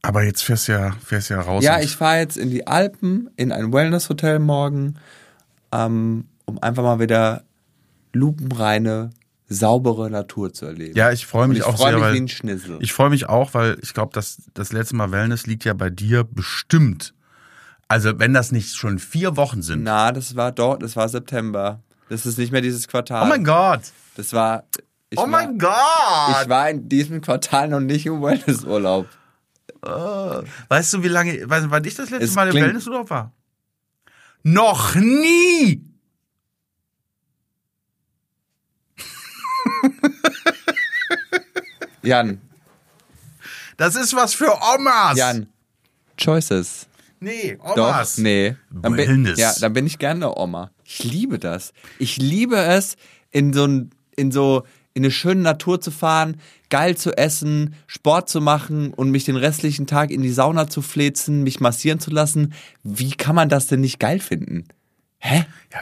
aber 0.03 0.23
jetzt 0.25 0.43
fährst 0.43 0.69
du 0.69 0.73
ja, 0.73 0.93
fährst 1.03 1.31
ja 1.31 1.41
raus. 1.41 1.65
Ja, 1.65 1.81
ich 1.81 1.97
fahre 1.97 2.19
jetzt 2.19 2.37
in 2.37 2.51
die 2.51 2.67
Alpen, 2.67 3.31
in 3.37 3.53
ein 3.53 3.73
Wellness-Hotel 3.73 4.39
morgen, 4.39 4.97
ähm, 5.73 6.27
um 6.47 6.59
einfach 6.63 6.83
mal 6.83 6.99
wieder 6.99 7.45
lupenreine, 8.13 9.11
saubere 9.49 10.11
Natur 10.11 10.53
zu 10.53 10.67
erleben. 10.67 10.97
Ja, 10.97 11.13
ich 11.13 11.27
freue 11.27 11.49
mich 11.49 11.59
ich 11.59 11.65
auch 11.65 11.77
freue 11.77 11.91
sehr, 11.91 11.97
mich 11.97 12.03
weil 12.05 12.15
wie 12.15 12.21
ein 12.21 12.29
Schnitzel. 12.29 12.79
ich 12.81 12.93
freue 12.93 13.11
mich 13.11 13.29
auch, 13.29 13.55
weil 13.55 13.79
ich 13.83 13.95
glaube, 13.95 14.13
dass 14.13 14.43
das 14.55 14.73
letzte 14.73 14.97
Mal 14.97 15.13
Wellness 15.13 15.47
liegt 15.47 15.65
ja 15.65 15.75
bei 15.75 15.91
dir 15.91 16.25
bestimmt. 16.25 17.15
Also 17.89 18.19
wenn 18.19 18.35
das 18.35 18.51
nicht 18.51 18.75
schon 18.75 18.99
vier 18.99 19.37
Wochen 19.37 19.63
sind. 19.63 19.85
Na, 19.85 20.11
das 20.11 20.35
war 20.35 20.51
dort, 20.51 20.83
das 20.83 20.97
war 20.97 21.09
September. 21.09 21.81
Das 22.09 22.27
ist 22.27 22.39
nicht 22.39 22.53
mehr 22.53 22.61
dieses 22.61 22.89
Quartal. 22.89 23.25
oh 23.25 23.29
mein 23.29 23.45
Gott. 23.45 23.83
Das 24.17 24.33
war. 24.33 24.65
Oh 25.15 25.23
war, 25.23 25.27
mein 25.27 25.59
Gott. 25.59 25.73
Ich 26.43 26.49
war 26.49 26.69
in 26.71 26.89
diesem 26.89 27.21
Quartal 27.21 27.69
noch 27.69 27.81
nicht 27.81 28.07
im 28.07 28.23
Wellnessurlaub. 28.23 29.09
weißt 30.69 30.95
du, 30.95 31.03
wie 31.03 31.09
lange, 31.09 31.49
weißt 31.49 31.67
du, 31.67 31.71
wann 31.71 31.85
ich 31.85 31.95
das 31.95 32.11
letzte 32.11 32.25
Es 32.25 32.35
Mal 32.35 32.49
im 32.49 32.55
Wellnessurlaub 32.55 33.11
war? 33.11 33.33
Noch 34.43 34.95
nie. 34.95 35.85
Jan, 42.07 42.41
Das 43.77 43.95
ist 43.97 44.15
was 44.15 44.35
für 44.35 44.51
Omas. 44.75 45.17
Jan. 45.19 45.49
Choices. 46.17 46.87
Nee, 47.21 47.59
Doch, 47.75 47.89
Omas. 47.89 48.19
nee. 48.19 48.57
Dann 48.71 48.95
bin, 48.95 49.35
ja, 49.37 49.53
dann 49.61 49.73
bin 49.73 49.87
ich 49.87 49.99
gerne 49.99 50.35
Oma. 50.37 50.71
Ich 50.85 51.03
liebe 51.05 51.39
das. 51.39 51.73
Ich 51.99 52.17
liebe 52.17 52.57
es, 52.57 52.97
in 53.31 53.53
so 53.53 53.67
in 54.17 54.33
so 54.33 54.65
in 54.95 55.05
eine 55.05 55.11
schöne 55.11 55.43
Natur 55.43 55.79
zu 55.81 55.91
fahren, 55.91 56.41
geil 56.71 56.97
zu 56.97 57.13
essen, 57.19 57.75
Sport 57.87 58.31
zu 58.31 58.41
machen 58.41 58.95
und 58.95 59.11
mich 59.11 59.25
den 59.25 59.37
restlichen 59.37 59.87
Tag 59.87 60.11
in 60.11 60.23
die 60.23 60.33
Sauna 60.33 60.69
zu 60.69 60.81
flezen, 60.81 61.43
mich 61.43 61.61
massieren 61.61 62.01
zu 62.01 62.11
lassen. 62.11 62.55
Wie 62.83 63.11
kann 63.11 63.35
man 63.35 63.51
das 63.51 63.67
denn 63.67 63.81
nicht 63.83 63.99
geil 64.01 64.21
finden? 64.21 64.65
Hä? 65.19 65.45
Ja, 65.73 65.81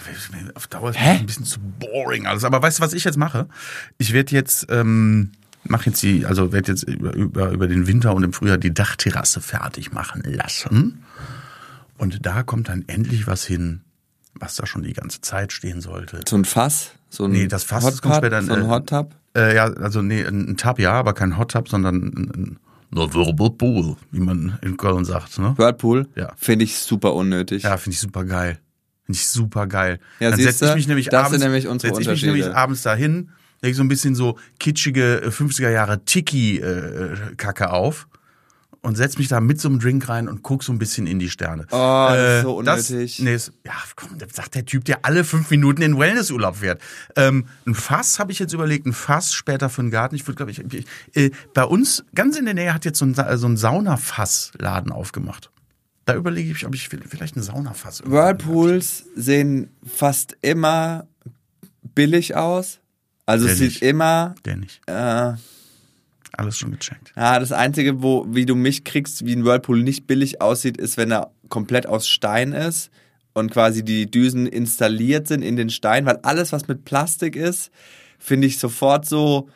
auf 0.55 0.67
Dauer 0.67 0.91
ist 0.91 0.99
Hä? 0.99 1.11
das 1.13 1.21
ein 1.21 1.27
bisschen 1.27 1.45
zu 1.45 1.61
boring 1.61 2.27
alles. 2.27 2.43
Aber 2.43 2.61
weißt 2.61 2.79
du, 2.79 2.83
was 2.83 2.93
ich 2.93 3.05
jetzt 3.05 3.17
mache? 3.19 3.47
Ich 3.99 4.13
werde 4.13 4.33
jetzt, 4.35 4.67
ähm, 4.71 5.31
mach 5.65 5.87
jetzt 5.87 6.03
die, 6.03 6.27
also 6.27 6.53
werde 6.53 6.73
jetzt 6.73 6.85
über, 6.85 7.15
über, 7.15 7.51
über 7.51 7.67
den 7.67 7.87
Winter 7.87 8.15
und 8.15 8.23
im 8.23 8.33
Frühjahr 8.33 8.59
die 8.59 8.73
Dachterrasse 8.73 9.41
fertig 9.41 9.93
machen 9.93 10.23
lassen. 10.25 11.05
Und 11.99 12.27
da 12.27 12.43
kommt 12.43 12.69
dann 12.69 12.85
endlich 12.87 13.27
was 13.27 13.45
hin, 13.45 13.81
was 14.35 14.57
da 14.57 14.67
schon 14.67 14.83
die 14.83 14.93
ganze 14.93 15.21
Zeit 15.21 15.53
stehen 15.53 15.81
sollte. 15.81 16.21
So 16.29 16.37
ein 16.37 16.45
Fass? 16.45 16.93
So 17.09 17.25
ein 17.25 17.31
Nee, 17.31 17.47
das 17.47 17.65
Fass, 17.65 17.85
Hot 17.85 18.03
kommt 18.03 18.17
später, 18.17 18.43
So 18.43 18.53
ein 18.53 18.65
äh, 18.65 18.69
Hot 18.69 18.89
Tub? 18.89 19.15
Äh, 19.37 19.55
ja, 19.55 19.65
also 19.65 20.03
nee, 20.03 20.25
ein, 20.25 20.51
ein 20.51 20.57
Tub 20.57 20.79
ja, 20.79 20.93
aber 20.93 21.13
kein 21.13 21.39
Hot 21.39 21.53
Tub, 21.53 21.69
sondern 21.69 21.97
ein, 21.97 22.31
ein 22.35 22.59
nur 22.91 23.13
Whirlpool, 23.13 23.97
wie 24.13 24.21
man 24.21 24.57
in 24.63 24.77
Köln 24.77 25.05
sagt. 25.05 25.39
Ne? 25.39 25.55
Whirlpool? 25.57 26.07
Ja. 26.15 26.33
Finde 26.37 26.65
ich 26.65 26.79
super 26.79 27.15
unnötig. 27.15 27.65
Ja, 27.65 27.77
finde 27.77 27.95
ich 27.95 28.01
super 28.01 28.25
geil. 28.25 28.59
Finde 29.05 29.17
ich 29.19 29.27
super 29.27 29.67
geil. 29.67 29.99
Ja, 30.21 30.31
Dann 30.31 30.41
setze 30.41 30.67
ich 30.67 30.75
mich 30.77 30.89
nämlich 30.89 31.09
das 31.09 31.27
abends, 31.27 31.43
nämlich 31.43 31.67
unsere 31.67 31.93
setz 31.93 32.03
ich 32.03 32.09
mich 32.09 32.23
nämlich 32.23 32.55
abends 32.55 32.83
dahin, 32.83 33.31
lege 33.65 33.77
so 33.77 33.83
ein 33.83 33.89
bisschen 33.89 34.15
so 34.15 34.39
kitschige 34.61 35.23
äh, 35.23 35.29
50er 35.29 35.71
Jahre 35.71 36.05
Tiki-Kacke 36.05 37.71
auf 37.71 38.07
und 38.85 38.97
setz 38.97 39.17
mich 39.17 39.29
da 39.29 39.41
mit 39.41 39.61
so 39.61 39.69
einem 39.69 39.81
Drink 39.81 40.09
rein 40.11 40.29
und 40.29 40.43
guck 40.43 40.63
so 40.63 40.71
ein 40.71 40.79
bisschen 40.79 41.07
in 41.07 41.19
die 41.19 41.31
Sterne. 41.31 41.67
Oh, 41.71 42.07
das 42.11 42.37
ist 42.37 42.43
so 42.43 42.57
unnötig. 42.59 43.19
nee, 43.21 43.35
ist, 43.35 43.53
ja, 43.65 43.73
komm, 43.97 44.19
das 44.19 44.35
sagt 44.35 44.55
der 44.55 44.67
Typ, 44.67 44.85
der 44.85 45.07
alle 45.07 45.25
fünf 45.25 45.51
Minuten 45.51 45.81
in 45.81 45.99
Wellnessurlaub 45.99 46.57
fährt. 46.57 46.83
Ähm, 47.17 47.47
ein 47.67 47.75
Fass 47.75 48.19
habe 48.19 48.31
ich 48.31 48.39
jetzt 48.39 48.53
überlegt, 48.53 48.87
ein 48.87 48.93
Fass 48.93 49.33
später 49.33 49.71
für 49.71 49.81
den 49.81 49.91
Garten. 49.91 50.15
Ich 50.15 50.27
würde, 50.27 50.37
glaube 50.37 50.51
ich, 50.51 50.61
ich 50.61 50.87
äh, 51.15 51.31
bei 51.55 51.65
uns 51.65 52.05
ganz 52.15 52.37
in 52.37 52.45
der 52.45 52.55
Nähe 52.55 52.75
hat 52.75 52.85
jetzt 52.85 52.99
so 52.99 53.07
ein, 53.07 53.15
so 53.15 53.49
ein 53.49 53.57
Saunafass-Laden 53.57 54.93
aufgemacht. 54.93 55.51
Da 56.05 56.15
überlege 56.15 56.53
ich, 56.53 56.67
ob 56.67 56.75
ich 56.75 56.91
vielleicht 56.91 57.37
ein 57.37 57.43
Saunafass. 57.43 58.03
Whirlpools 58.05 59.05
sehen 59.17 59.71
fast 59.87 60.37
immer 60.43 61.07
billig 61.95 62.37
aus. 62.37 62.81
Also 63.27 63.47
es 63.47 63.59
sieht 63.59 63.83
immer, 63.83 64.35
Der 64.45 64.57
nicht. 64.57 64.81
äh, 64.87 65.33
Alles 66.33 66.59
schon 66.59 66.73
gecheckt. 66.73 67.13
ja, 67.17 67.39
das 67.39 67.53
Einzige, 67.53 68.03
wo, 68.03 68.27
wie 68.29 68.45
du 68.47 68.55
mich 68.55 68.85
kriegst, 68.85 69.25
wie 69.25 69.35
ein 69.35 69.45
Whirlpool 69.45 69.83
nicht 69.83 70.07
billig 70.07 70.41
aussieht, 70.41 70.77
ist, 70.77 70.97
wenn 70.97 71.11
er 71.11 71.31
komplett 71.49 71.87
aus 71.87 72.07
Stein 72.09 72.53
ist 72.53 72.91
und 73.33 73.51
quasi 73.51 73.85
die 73.85 74.11
Düsen 74.11 74.47
installiert 74.47 75.27
sind 75.29 75.43
in 75.43 75.57
den 75.57 75.71
Stein, 75.71 76.05
weil 76.07 76.19
alles, 76.23 76.53
was 76.53 76.69
mit 76.69 76.85
Plastik 76.85 77.35
ist, 77.37 77.71
finde 78.19 78.47
ich 78.47 78.59
sofort 78.59 79.07
so, 79.07 79.49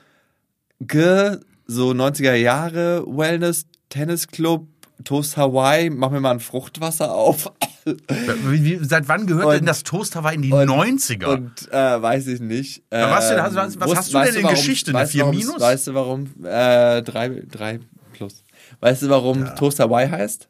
ge, 0.81 1.38
so 1.66 1.90
90er 1.90 2.35
Jahre 2.35 3.04
Wellness, 3.07 3.66
Tennisclub, 3.90 4.66
Toast 5.04 5.37
Hawaii, 5.37 5.90
mach 5.90 6.11
mir 6.11 6.20
mal 6.20 6.32
ein 6.32 6.40
Fruchtwasser 6.40 7.12
auf. 7.14 7.52
Wie, 7.84 8.64
wie, 8.64 8.84
seit 8.84 9.08
wann 9.08 9.26
gehört 9.26 9.46
Und- 9.46 9.52
denn 9.54 9.66
das 9.66 9.82
Toast 9.84 10.14
Hawaii 10.16 10.34
in 10.34 10.42
die 10.42 10.52
und- 10.52 10.68
90er? 10.68 11.26
Und 11.28 11.72
äh, 11.72 12.02
weiß 12.02 12.26
ich 12.26 12.40
nicht. 12.40 12.82
Ähm, 12.90 13.08
was 13.11 13.30
was- 13.30 13.54
was- 13.54 13.80
wusst- 13.88 13.96
hast 13.96 14.12
du 14.14 14.18
denn 14.18 14.34
in 14.34 14.42
warum- 14.42 14.56
Geschichte? 14.56 14.90
Eine 14.90 14.98
Weißt 15.00 15.12
du, 15.14 15.18
4 15.18 15.22
warum- 15.24 15.37
minus? 15.37 15.61
Weißt 15.61 15.87
du 15.87 15.94
warum? 15.94 16.26
Äh, 16.44 17.02
3, 17.02 17.42
3 17.50 17.80
plus. 18.12 18.42
Weißt 18.80 19.02
du, 19.02 19.08
warum 19.08 19.54
Toast 19.54 19.78
Hawaii 19.80 20.08
heißt? 20.08 20.48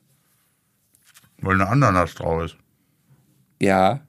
Weil 1.40 1.54
eine 1.54 1.68
Ananas 1.68 2.14
drauf 2.14 2.44
ist. 2.44 2.56
Ja. 3.62 4.00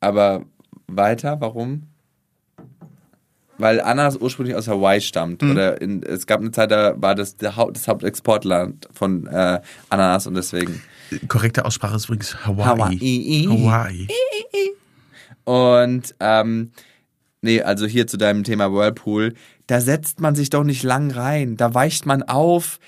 Aber 0.00 0.44
weiter, 0.86 1.40
warum? 1.40 1.88
Weil 3.58 3.80
Ananas 3.80 4.16
ursprünglich 4.16 4.56
aus 4.56 4.68
Hawaii 4.68 5.00
stammt. 5.00 5.42
Mhm. 5.42 5.50
Oder 5.52 5.80
in, 5.80 6.02
es 6.02 6.26
gab 6.26 6.40
eine 6.40 6.50
Zeit, 6.50 6.70
da 6.70 7.00
war 7.00 7.14
das 7.14 7.36
das 7.36 7.56
Hauptexportland 7.56 8.88
von 8.92 9.26
äh, 9.26 9.60
Ananas 9.90 10.26
und 10.26 10.34
deswegen. 10.34 10.82
Korrekte 11.28 11.64
Aussprache 11.64 11.96
ist 11.96 12.06
übrigens 12.06 12.44
Hawaii. 12.44 12.66
Hawaii. 12.98 13.46
Hawaii. 13.48 14.08
Und 15.44 16.14
ähm, 16.20 16.72
nee, 17.42 17.62
also 17.62 17.86
hier 17.86 18.06
zu 18.06 18.16
deinem 18.16 18.44
Thema 18.44 18.72
Whirlpool, 18.72 19.34
da 19.66 19.80
setzt 19.80 20.20
man 20.20 20.34
sich 20.34 20.50
doch 20.50 20.64
nicht 20.64 20.82
lang 20.82 21.10
rein. 21.10 21.56
Da 21.56 21.74
weicht 21.74 22.06
man 22.06 22.22
auf, 22.22 22.80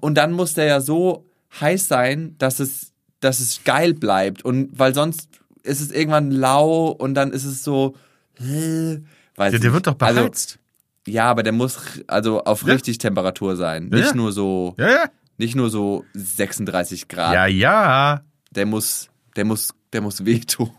und 0.00 0.16
dann 0.16 0.32
muss 0.32 0.54
der 0.54 0.64
ja 0.64 0.80
so 0.80 1.26
heiß 1.60 1.86
sein, 1.86 2.34
dass 2.38 2.58
es, 2.60 2.92
dass 3.20 3.40
es 3.40 3.62
geil 3.64 3.94
bleibt. 3.94 4.44
Und 4.44 4.70
weil 4.76 4.94
sonst 4.94 5.28
ist 5.62 5.80
es 5.80 5.92
irgendwann 5.92 6.30
lau 6.30 6.88
und 6.88 7.14
dann 7.14 7.30
ist 7.30 7.44
es 7.44 7.62
so. 7.62 7.94
Äh, 8.40 9.00
weiß 9.42 9.50
der 9.52 9.60
nicht. 9.60 9.72
wird 9.72 9.86
doch 9.86 9.96
Also, 10.00 10.20
beheizt. 10.22 10.58
ja, 11.06 11.24
aber 11.30 11.42
der 11.42 11.52
muss 11.52 11.78
also 12.06 12.42
auf 12.44 12.62
Ja. 12.62 12.72
richtig 12.74 12.98
Temperatur 12.98 13.56
sein. 13.56 13.88
Ja, 13.92 13.98
Nicht 13.98 14.08
ja. 14.10 14.14
nur 14.14 14.32
so, 14.32 14.74
nicht 15.38 15.54
nur 15.56 15.70
so 15.70 16.04
36 16.14 17.08
Grad. 17.08 17.34
Ja, 17.34 17.46
ja. 17.46 18.22
Der 18.50 18.66
muss, 18.66 19.08
der 19.36 19.44
muss, 19.44 19.70
der 19.92 20.00
muss 20.02 20.24
wehtun. 20.24 20.70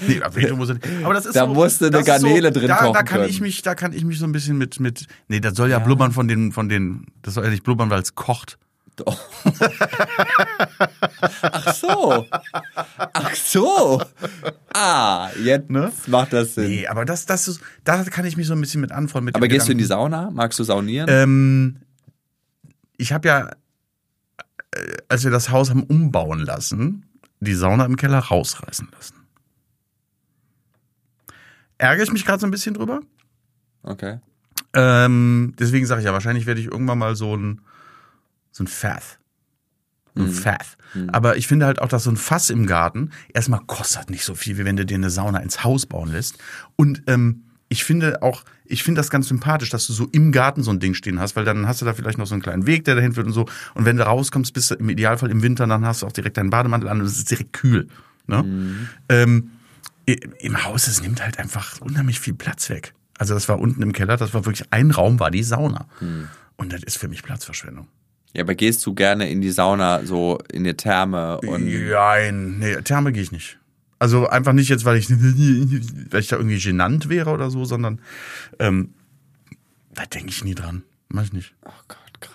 Nee, 0.00 0.20
aber 0.22 0.34
Veto 0.34 0.56
muss 0.56 0.68
er 0.70 0.74
nicht. 0.74 0.86
Aber 1.04 1.14
das 1.14 1.26
ist 1.26 1.36
Da 1.36 1.46
so, 1.46 1.54
musste 1.54 1.86
eine 1.86 2.02
Garnele 2.02 2.50
drin 2.50 2.66
da, 2.68 2.76
da 2.78 2.82
kochen 2.86 3.04
kann 3.04 3.24
ich 3.24 3.40
mich, 3.40 3.62
da 3.62 3.74
kann 3.76 3.92
ich 3.92 4.04
mich 4.04 4.18
so 4.18 4.24
ein 4.26 4.32
bisschen 4.32 4.58
mit, 4.58 4.80
mit, 4.80 5.06
nee, 5.28 5.38
das 5.40 5.54
soll 5.56 5.70
ja, 5.70 5.78
blubbern 5.78 6.10
von 6.12 6.26
den, 6.28 6.50
von 6.52 6.68
den, 6.68 7.06
das 7.22 7.34
soll 7.34 7.44
ja 7.44 7.50
nicht 7.50 7.62
blubbern, 7.62 7.90
weil 7.90 8.02
es 8.02 8.14
kocht. 8.16 8.58
Doch. 8.96 9.18
Ach 11.42 11.74
so. 11.74 12.26
Ach 13.12 13.34
so. 13.34 14.02
Ah, 14.76 15.30
jetzt 15.42 15.70
Ne? 15.70 15.92
macht 16.08 16.32
das 16.32 16.54
Sinn. 16.56 16.68
Nee, 16.68 16.86
aber 16.88 17.04
das, 17.04 17.26
das 17.26 17.46
ist, 17.46 17.60
da 17.84 18.02
kann 18.04 18.24
ich 18.24 18.36
mich 18.36 18.46
so 18.48 18.54
ein 18.54 18.60
bisschen 18.60 18.80
mit 18.80 18.90
anfreunden. 18.90 19.26
Mit 19.26 19.36
Aber 19.36 19.46
gehst 19.48 19.68
du 19.68 19.72
in 19.72 19.78
die 19.78 19.84
Gedanken. 19.84 20.10
Sauna? 20.12 20.30
Magst 20.32 20.58
du 20.58 20.64
saunieren? 20.64 21.06
Ähm, 21.08 21.76
ich 22.96 23.12
habe 23.12 23.28
ja, 23.28 23.50
äh, 24.72 24.96
als 25.08 25.22
wir 25.22 25.30
das 25.30 25.50
Haus 25.50 25.70
haben 25.70 25.84
umbauen 25.84 26.40
lassen, 26.40 27.06
die 27.38 27.54
Sauna 27.54 27.84
im 27.84 27.96
Keller 27.96 28.18
rausreißen 28.18 28.88
lassen. 28.92 29.14
Ärgere 31.78 32.04
ich 32.04 32.12
mich 32.12 32.24
gerade 32.24 32.40
so 32.40 32.46
ein 32.46 32.50
bisschen 32.50 32.74
drüber. 32.74 33.00
Okay. 33.84 34.18
Ähm, 34.72 35.54
deswegen 35.58 35.86
sage 35.86 36.00
ich 36.00 36.04
ja, 36.06 36.12
wahrscheinlich 36.12 36.46
werde 36.46 36.60
ich 36.60 36.66
irgendwann 36.66 36.98
mal 36.98 37.14
so 37.14 37.36
ein, 37.36 37.60
so 38.50 38.64
ein 38.64 38.66
Fath. 38.68 39.18
Ein 40.16 40.30
Fath. 40.32 40.76
Aber 41.12 41.36
ich 41.36 41.46
finde 41.48 41.66
halt 41.66 41.80
auch, 41.82 41.88
dass 41.88 42.04
so 42.04 42.10
ein 42.10 42.16
Fass 42.16 42.50
im 42.50 42.66
Garten 42.66 43.10
erstmal 43.32 43.60
kostet 43.66 44.10
nicht 44.10 44.24
so 44.24 44.34
viel, 44.34 44.56
wie 44.58 44.64
wenn 44.64 44.76
du 44.76 44.86
dir 44.86 44.94
eine 44.96 45.10
Sauna 45.10 45.38
ins 45.40 45.64
Haus 45.64 45.86
bauen 45.86 46.12
lässt. 46.12 46.38
Und 46.76 47.02
ähm, 47.08 47.42
ich 47.68 47.82
finde 47.84 48.22
auch, 48.22 48.44
ich 48.64 48.84
finde 48.84 49.00
das 49.00 49.10
ganz 49.10 49.26
sympathisch, 49.28 49.70
dass 49.70 49.86
du 49.88 49.92
so 49.92 50.06
im 50.12 50.30
Garten 50.30 50.62
so 50.62 50.70
ein 50.70 50.78
Ding 50.78 50.94
stehen 50.94 51.18
hast, 51.18 51.34
weil 51.34 51.44
dann 51.44 51.66
hast 51.66 51.80
du 51.80 51.84
da 51.84 51.94
vielleicht 51.94 52.18
noch 52.18 52.26
so 52.26 52.34
einen 52.34 52.42
kleinen 52.42 52.66
Weg, 52.66 52.84
der 52.84 52.94
dahin 52.94 53.12
führt 53.12 53.26
und 53.26 53.32
so. 53.32 53.46
Und 53.74 53.84
wenn 53.84 53.96
du 53.96 54.06
rauskommst, 54.06 54.52
bist 54.54 54.70
du 54.70 54.76
im 54.76 54.88
Idealfall 54.88 55.30
im 55.30 55.42
Winter, 55.42 55.66
dann 55.66 55.84
hast 55.84 56.02
du 56.02 56.06
auch 56.06 56.12
direkt 56.12 56.36
deinen 56.36 56.50
Bademantel 56.50 56.88
an 56.88 57.00
und 57.00 57.06
es 57.06 57.16
ist 57.18 57.30
direkt 57.30 57.52
kühl. 57.52 57.88
Ne? 58.28 58.44
Ähm, 59.08 59.50
i- 60.08 60.20
Im 60.40 60.64
Haus, 60.64 60.86
es 60.86 61.02
nimmt 61.02 61.22
halt 61.24 61.38
einfach 61.40 61.80
unheimlich 61.80 62.20
viel 62.20 62.34
Platz 62.34 62.70
weg. 62.70 62.94
Also 63.18 63.34
das 63.34 63.48
war 63.48 63.58
unten 63.58 63.82
im 63.82 63.92
Keller, 63.92 64.16
das 64.16 64.32
war 64.34 64.44
wirklich 64.46 64.72
ein 64.72 64.90
Raum, 64.92 65.18
war 65.18 65.30
die 65.32 65.42
Sauna. 65.42 65.86
Und 66.56 66.72
das 66.72 66.82
ist 66.84 66.98
für 66.98 67.08
mich 67.08 67.22
Platzverschwendung. 67.24 67.88
Ja, 68.34 68.42
aber 68.42 68.54
gehst 68.56 68.84
du 68.84 68.94
gerne 68.94 69.30
in 69.30 69.40
die 69.40 69.50
Sauna, 69.50 70.04
so 70.04 70.38
in 70.52 70.64
die 70.64 70.74
Therme 70.74 71.40
und 71.40 71.66
Nein, 71.66 72.58
nee, 72.58 72.74
Therme 72.82 73.12
gehe 73.12 73.22
ich 73.22 73.32
nicht. 73.32 73.58
Also 74.00 74.28
einfach 74.28 74.52
nicht 74.52 74.68
jetzt, 74.68 74.84
weil 74.84 74.96
ich, 74.98 75.08
weil 76.10 76.20
ich 76.20 76.28
da 76.28 76.36
irgendwie 76.36 76.58
genannt 76.58 77.08
wäre 77.08 77.30
oder 77.30 77.50
so, 77.50 77.64
sondern 77.64 78.00
ähm, 78.58 78.92
da 79.94 80.04
denke 80.04 80.30
ich 80.30 80.44
nie 80.44 80.54
dran. 80.54 80.82
Mach 81.08 81.22
ich 81.22 81.32
nicht. 81.32 81.54
Oh 81.64 81.70
Gott, 81.86 82.20
krass. 82.20 82.34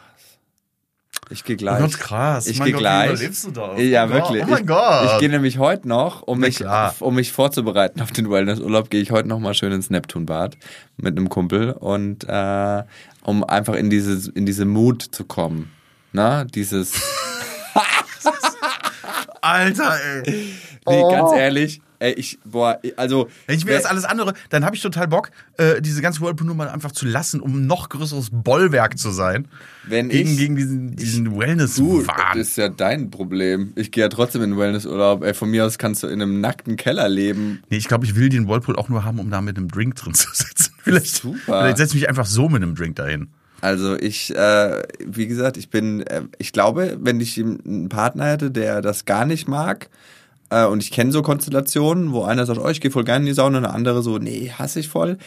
Ich 1.30 1.44
gehe 1.44 1.58
gleich. 1.58 1.80
Oh 1.80 1.84
Gott, 1.84 2.00
krass. 2.00 2.48
Ich 2.48 2.64
gehe 2.64 2.72
gleich. 2.74 3.20
du 3.20 3.52
das? 3.52 3.82
Ja, 3.82 4.06
Oh 4.06 4.10
wirklich. 4.10 4.44
oh 4.44 4.48
mein 4.48 4.62
ich, 4.62 4.68
Gott. 4.68 5.12
Ich 5.12 5.20
gehe 5.20 5.30
nämlich 5.30 5.58
heute 5.58 5.88
noch, 5.88 6.22
um 6.22 6.40
mich, 6.40 6.64
um 7.02 7.14
mich 7.14 7.34
vorzubereiten 7.34 8.02
auf 8.02 8.12
den 8.12 8.32
Wellnessurlaub, 8.32 8.90
gehe 8.90 9.02
ich 9.02 9.12
heute 9.12 9.28
noch 9.28 9.40
mal 9.40 9.54
schön 9.54 9.74
ins 9.74 9.90
Neptunbad 9.90 10.56
mit 10.96 11.18
einem 11.18 11.28
Kumpel 11.28 11.72
und 11.74 12.24
äh, 12.24 12.84
um 13.24 13.44
einfach 13.44 13.76
in 13.76 13.90
diese 13.90 14.32
in 14.32 14.46
diese 14.46 14.64
Mut 14.64 15.04
zu 15.04 15.26
kommen, 15.26 15.70
na, 16.12 16.44
dieses. 16.46 16.94
Alter, 19.42 19.98
ey. 20.24 20.24
Nee, 20.26 20.54
Oh. 20.86 21.12
ganz 21.12 21.32
ehrlich, 21.34 21.82
ey, 22.00 22.14
ich 22.14 22.40
boah, 22.44 22.80
also 22.96 23.30
Wenn 23.46 23.58
ich 23.58 23.66
mir 23.66 23.74
das 23.74 23.86
alles 23.86 24.06
andere, 24.06 24.34
dann 24.50 24.66
habe 24.66 24.76
ich 24.76 24.82
total 24.82 25.08
Bock, 25.08 25.30
äh, 25.58 25.82
diese 25.82 26.02
ganze 26.02 26.22
Whirlpool-Nummer 26.22 26.72
einfach 26.74 26.92
zu 26.92 27.06
lassen, 27.06 27.40
um 27.42 27.56
ein 27.58 27.68
noch 27.68 27.90
größeres 27.90 28.30
Bollwerk 28.32 28.98
zu 28.98 29.12
sein. 29.12 29.48
wenn 29.84 30.10
Gegen, 30.10 30.30
ich 30.32 30.38
gegen 30.38 30.56
diesen, 30.56 30.96
diesen 30.96 31.26
Du, 31.26 32.04
das 32.04 32.38
ist 32.38 32.58
ja 32.58 32.70
dein 32.70 33.12
Problem. 33.12 33.72
Ich 33.76 33.92
gehe 33.92 34.04
ja 34.04 34.10
trotzdem 34.10 34.42
in 34.42 34.52
den 34.52 34.60
Wellnessurlaub. 34.60 35.24
Ey, 35.24 35.34
von 35.34 35.52
mir 35.52 35.66
aus 35.66 35.78
kannst 35.78 36.02
du 36.04 36.08
in 36.08 36.22
einem 36.22 36.42
nackten 36.42 36.76
Keller 36.76 37.08
leben. 37.08 37.62
Nee, 37.70 37.78
ich 37.78 37.88
glaube, 37.88 38.06
ich 38.06 38.16
will 38.16 38.30
den 38.30 38.48
Whirlpool 38.48 38.76
auch 38.78 38.90
nur 38.90 39.04
haben, 39.06 39.20
um 39.20 39.30
da 39.30 39.42
mit 39.42 39.58
einem 39.58 39.68
Drink 39.68 39.96
drin 39.96 40.14
zu 40.16 40.28
sitzen. 40.34 40.74
Vielleicht, 40.82 41.18
Super. 41.18 41.38
vielleicht 41.46 41.78
setze 41.78 41.96
ich 41.96 42.02
mich 42.02 42.10
einfach 42.10 42.26
so 42.26 42.50
mit 42.50 42.64
einem 42.64 42.74
Drink 42.74 42.96
dahin. 42.96 43.28
Also 43.62 43.98
ich, 43.98 44.36
äh, 44.36 44.84
wie 45.00 45.28
gesagt, 45.28 45.58
ich 45.58 45.70
bin, 45.70 46.02
äh, 46.08 46.24
ich 46.38 46.54
glaube, 46.54 46.98
wenn 47.02 47.20
ich 47.20 47.38
einen 47.38 47.90
Partner 47.90 48.26
hätte, 48.26 48.52
der 48.52 48.82
das 48.82 49.06
gar 49.06 49.26
nicht 49.26 49.48
mag, 49.48 49.90
äh, 50.50 50.66
und 50.66 50.84
ich 50.84 50.92
kenne 50.92 51.12
so 51.12 51.22
Konstellationen, 51.22 52.12
wo 52.12 52.24
einer 52.24 52.46
sagt, 52.46 52.60
oh, 52.60 52.70
ich 52.70 52.82
gehe 52.82 52.92
voll 52.92 53.04
gerne 53.04 53.22
in 53.22 53.28
die 53.28 53.34
Sauna, 53.34 53.58
und 53.58 53.64
der 53.64 53.74
andere 53.74 54.02
so, 54.02 54.18
nee, 54.18 54.52
hasse 54.58 54.80
ich 54.80 54.90
voll. 54.90 55.18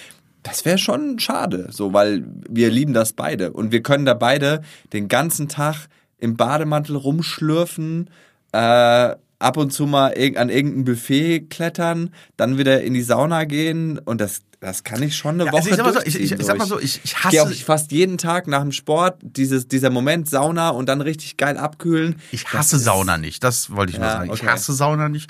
Das 0.42 0.64
wäre 0.64 0.78
schon 0.78 1.18
schade, 1.20 1.68
so, 1.70 1.92
weil 1.92 2.24
wir 2.48 2.70
lieben 2.70 2.94
das 2.94 3.12
beide. 3.12 3.52
Und 3.52 3.70
wir 3.70 3.82
können 3.82 4.04
da 4.04 4.14
beide 4.14 4.62
den 4.92 5.08
ganzen 5.08 5.48
Tag 5.48 5.86
im 6.18 6.36
Bademantel 6.36 6.96
rumschlürfen, 6.96 8.10
äh, 8.52 9.14
ab 9.42 9.56
und 9.56 9.72
zu 9.72 9.86
mal 9.86 10.08
an 10.36 10.48
irgendein 10.50 10.84
Buffet 10.84 11.48
klettern, 11.50 12.10
dann 12.36 12.58
wieder 12.58 12.82
in 12.82 12.94
die 12.94 13.02
Sauna 13.02 13.44
gehen 13.44 13.98
und 13.98 14.20
das, 14.20 14.40
das 14.60 14.84
kann 14.84 15.02
ich 15.02 15.16
schon 15.16 15.34
eine 15.40 15.46
Ja, 15.46 15.52
Woche 15.52 15.58
also 15.62 15.70
ich 15.70 15.76
sag 15.76 15.84
mal 15.84 15.92
so, 15.94 16.00
ich, 16.04 16.20
ich, 16.20 16.32
ich 16.32 16.44
sag 16.46 16.56
mal 16.58 16.64
Ich- 16.64 16.68
so, 16.70 16.78
ich, 16.78 17.00
ich 17.04 17.14
ich 17.16 17.28
gehe 17.30 17.42
auch 17.42 17.46
hasse, 17.50 17.64
fast 17.64 17.92
jeden 17.92 18.18
Tag 18.18 18.46
nach 18.46 18.62
dem 18.62 18.72
Sport, 18.72 19.18
dieses, 19.22 19.68
dieser 19.68 19.90
Moment 19.90 20.28
Sauna 20.30 20.70
und 20.70 20.88
dann 20.88 21.00
richtig 21.00 21.36
geil 21.36 21.56
abkühlen. 21.56 22.16
ich 22.30 22.44
Das 22.44 22.52
hasse 22.54 22.76
ist- 22.76 22.84
Sauna 22.84 23.18
nicht. 23.18 23.42
Das 23.44 23.70
wollte 23.70 23.92
ich 23.92 23.98
nur 23.98 24.06
Ja, 24.06 24.12
sagen. 24.14 24.32
Ich 24.32 24.40
okay. 24.42 24.50
hasse 24.50 24.72
Sauna 24.72 25.08
nicht. 25.08 25.28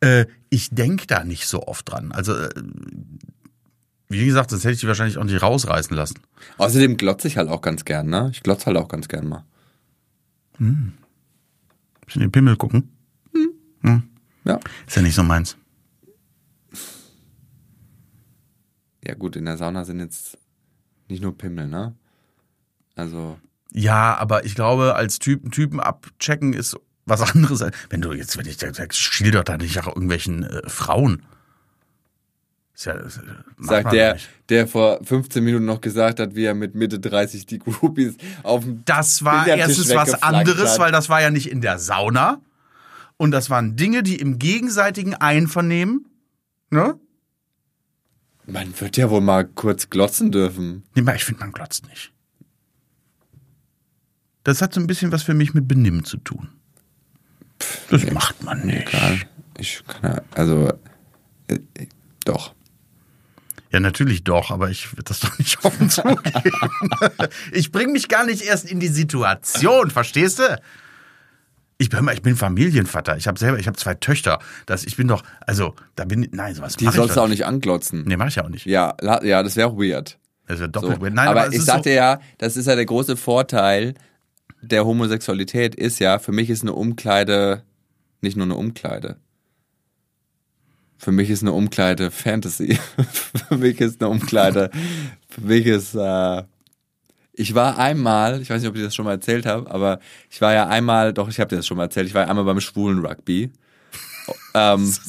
Äh, 0.00 0.26
ich 0.50 0.70
denke 0.70 1.06
da 1.06 1.24
nicht 1.24 1.46
so 1.48 1.62
oft 1.64 1.90
dran. 1.90 2.12
Also, 2.12 2.34
äh, 2.36 2.48
wie 4.10 4.24
gesagt, 4.24 4.52
das 4.52 4.64
hätte 4.64 4.74
ich 4.74 4.80
die 4.80 4.86
wahrscheinlich 4.86 5.18
auch 5.18 5.24
nicht 5.24 5.42
rausreißen 5.42 5.94
lassen. 5.96 6.20
Außerdem 6.56 6.96
glotze 6.96 7.28
ich 7.28 7.36
halt 7.36 7.48
auch 7.48 7.60
ganz 7.62 7.84
gern, 7.84 8.08
ne? 8.08 8.30
Ich 8.32 8.42
glotze 8.42 8.66
halt 8.66 8.76
auch 8.76 8.88
ganz 8.88 9.08
gern 9.08 9.28
mal. 9.28 9.44
Bisschen 10.58 12.20
den 12.22 12.32
Pimmel 12.32 12.56
gucken. 12.56 12.90
Ja. 14.44 14.60
Ist 14.86 14.96
ja 14.96 15.02
nicht 15.02 15.14
so 15.14 15.22
meins. 15.22 15.56
Ja 19.04 19.14
gut, 19.14 19.36
in 19.36 19.44
der 19.44 19.56
Sauna 19.56 19.84
sind 19.84 20.00
jetzt 20.00 20.38
nicht 21.08 21.22
nur 21.22 21.36
Pimmel, 21.36 21.66
ne? 21.68 21.94
Also, 22.94 23.38
Ja, 23.72 24.16
aber 24.16 24.44
ich 24.44 24.54
glaube, 24.54 24.94
als 24.94 25.18
Typen, 25.18 25.50
Typen 25.50 25.80
abchecken 25.80 26.52
ist 26.52 26.76
was 27.06 27.22
anderes. 27.34 27.64
Wenn 27.90 28.00
du 28.00 28.12
jetzt, 28.12 28.36
wenn 28.36 28.46
ich 28.46 28.58
doch 28.58 29.44
da 29.44 29.56
nicht 29.56 29.76
nach 29.76 29.86
irgendwelchen 29.86 30.44
äh, 30.44 30.68
Frauen. 30.68 31.22
Ist 32.74 32.86
ja, 32.86 32.94
äh, 32.94 33.08
sagt 33.58 33.92
der, 33.92 34.14
nicht. 34.14 34.28
der 34.50 34.68
vor 34.68 35.00
15 35.02 35.42
Minuten 35.42 35.64
noch 35.64 35.80
gesagt 35.80 36.20
hat, 36.20 36.34
wie 36.34 36.44
er 36.44 36.54
mit 36.54 36.74
Mitte 36.74 37.00
30 37.00 37.46
die 37.46 37.58
Groupies 37.58 38.16
auf 38.42 38.64
dem 38.64 38.84
Das 38.84 39.24
war 39.24 39.46
erstens 39.46 39.94
was 39.94 40.22
anderes, 40.22 40.72
hat. 40.72 40.78
weil 40.78 40.92
das 40.92 41.08
war 41.08 41.20
ja 41.20 41.30
nicht 41.30 41.50
in 41.50 41.60
der 41.60 41.78
Sauna. 41.78 42.40
Und 43.18 43.32
das 43.32 43.50
waren 43.50 43.76
Dinge, 43.76 44.02
die 44.02 44.16
im 44.16 44.38
gegenseitigen 44.38 45.14
Einvernehmen, 45.14 46.06
ne? 46.70 46.98
Man 48.46 48.80
wird 48.80 48.96
ja 48.96 49.10
wohl 49.10 49.20
mal 49.20 49.44
kurz 49.44 49.90
glotzen 49.90 50.32
dürfen. 50.32 50.84
Nee, 50.94 51.02
mal, 51.02 51.16
ich 51.16 51.24
finde, 51.24 51.40
man 51.40 51.52
glotzt 51.52 51.86
nicht. 51.88 52.12
Das 54.44 54.62
hat 54.62 54.72
so 54.72 54.80
ein 54.80 54.86
bisschen 54.86 55.12
was 55.12 55.22
für 55.22 55.34
mich 55.34 55.52
mit 55.52 55.68
Benimm 55.68 56.04
zu 56.04 56.16
tun. 56.16 56.48
Das 57.90 58.10
macht 58.12 58.42
man 58.42 58.64
nicht. 58.64 58.88
Egal. 58.88 59.20
Ich 59.58 59.82
kann 59.86 60.12
ja, 60.12 60.22
also, 60.34 60.72
äh, 61.48 61.58
äh, 61.74 61.86
doch. 62.24 62.54
Ja, 63.72 63.80
natürlich 63.80 64.24
doch, 64.24 64.50
aber 64.50 64.70
ich 64.70 64.92
würde 64.92 65.02
das 65.02 65.20
doch 65.20 65.36
nicht 65.38 65.62
offen 65.64 65.90
zugeben. 65.90 66.52
ich 67.52 67.72
bringe 67.72 67.92
mich 67.92 68.08
gar 68.08 68.24
nicht 68.24 68.42
erst 68.42 68.70
in 68.70 68.80
die 68.80 68.88
Situation, 68.88 69.90
verstehst 69.90 70.38
du? 70.38 70.60
Ich 71.80 71.90
bin, 71.90 72.08
ich 72.12 72.22
bin 72.22 72.34
Familienvater. 72.36 73.16
Ich 73.16 73.28
habe 73.28 73.38
selber, 73.38 73.58
ich 73.58 73.68
habe 73.68 73.76
zwei 73.76 73.94
Töchter. 73.94 74.40
Das, 74.66 74.84
ich 74.84 74.96
bin 74.96 75.06
doch, 75.06 75.22
also 75.46 75.74
da 75.94 76.04
bin, 76.04 76.28
nein, 76.32 76.54
sowas 76.54 76.74
Die 76.76 76.84
ich 76.86 76.90
sollst 76.90 77.16
du 77.16 77.20
auch 77.20 77.28
nicht 77.28 77.46
anglotzen. 77.46 78.02
Nee, 78.04 78.16
mach 78.16 78.26
ich 78.26 78.34
ja 78.34 78.44
auch 78.44 78.48
nicht. 78.48 78.66
Ja, 78.66 78.96
la- 79.00 79.22
ja, 79.24 79.42
das 79.44 79.54
wäre 79.54 79.68
auch 79.68 79.76
weird. 79.76 80.18
Das 80.48 80.58
wäre 80.58 80.70
So. 80.74 80.80
doppelt 80.80 81.00
weird. 81.00 81.14
Nein, 81.14 81.28
aber, 81.28 81.40
aber, 81.42 81.48
es 81.48 81.54
ich 81.54 81.60
ist 81.60 81.66
sagte 81.66 81.90
so, 81.90 81.94
ja, 81.96 82.20
das 82.38 82.56
ist 82.56 82.66
ja 82.66 82.74
der 82.74 82.86
große 82.86 83.16
Vorteil 83.16 83.94
der 84.60 84.84
Homosexualität 84.84 85.76
ist 85.76 86.00
ja, 86.00 86.18
für 86.18 86.32
mich 86.32 86.50
ist 86.50 86.62
eine 86.62 86.72
Umkleide 86.72 87.62
nicht 88.22 88.36
nur 88.36 88.46
eine 88.46 88.56
Umkleide. 88.56 89.16
Für 90.96 91.12
mich 91.12 91.30
ist 91.30 91.42
eine 91.42 91.52
Umkleide 91.52 92.10
Fantasy. 92.10 92.76
für 93.48 93.56
mich 93.56 93.80
ist 93.80 94.00
eine 94.02 94.10
Umkleide, 94.10 94.70
für 95.28 95.40
mich 95.42 95.64
ist, 95.66 95.94
äh, 95.94 96.42
ich 97.38 97.54
war 97.54 97.78
einmal, 97.78 98.42
ich 98.42 98.50
weiß 98.50 98.60
nicht, 98.60 98.68
ob 98.68 98.76
ich 98.76 98.82
das 98.82 98.94
schon 98.94 99.04
mal 99.04 99.12
erzählt 99.12 99.46
habe, 99.46 99.70
aber 99.70 100.00
ich 100.30 100.40
war 100.40 100.52
ja 100.52 100.66
einmal, 100.68 101.12
doch, 101.12 101.28
ich 101.28 101.38
habe 101.40 101.48
dir 101.48 101.56
das 101.56 101.66
schon 101.66 101.76
mal 101.76 101.84
erzählt, 101.84 102.06
ich 102.08 102.14
war 102.14 102.28
einmal 102.28 102.44
beim 102.44 102.60
schwulen 102.60 103.04
Rugby. 103.04 103.50
ähm, 104.54 104.92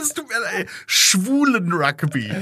Es 0.00 0.14
tut 0.14 0.26
mir 0.28 0.40
leid, 0.40 0.68
schwulen 0.86 1.70
Rugby. 1.72 2.32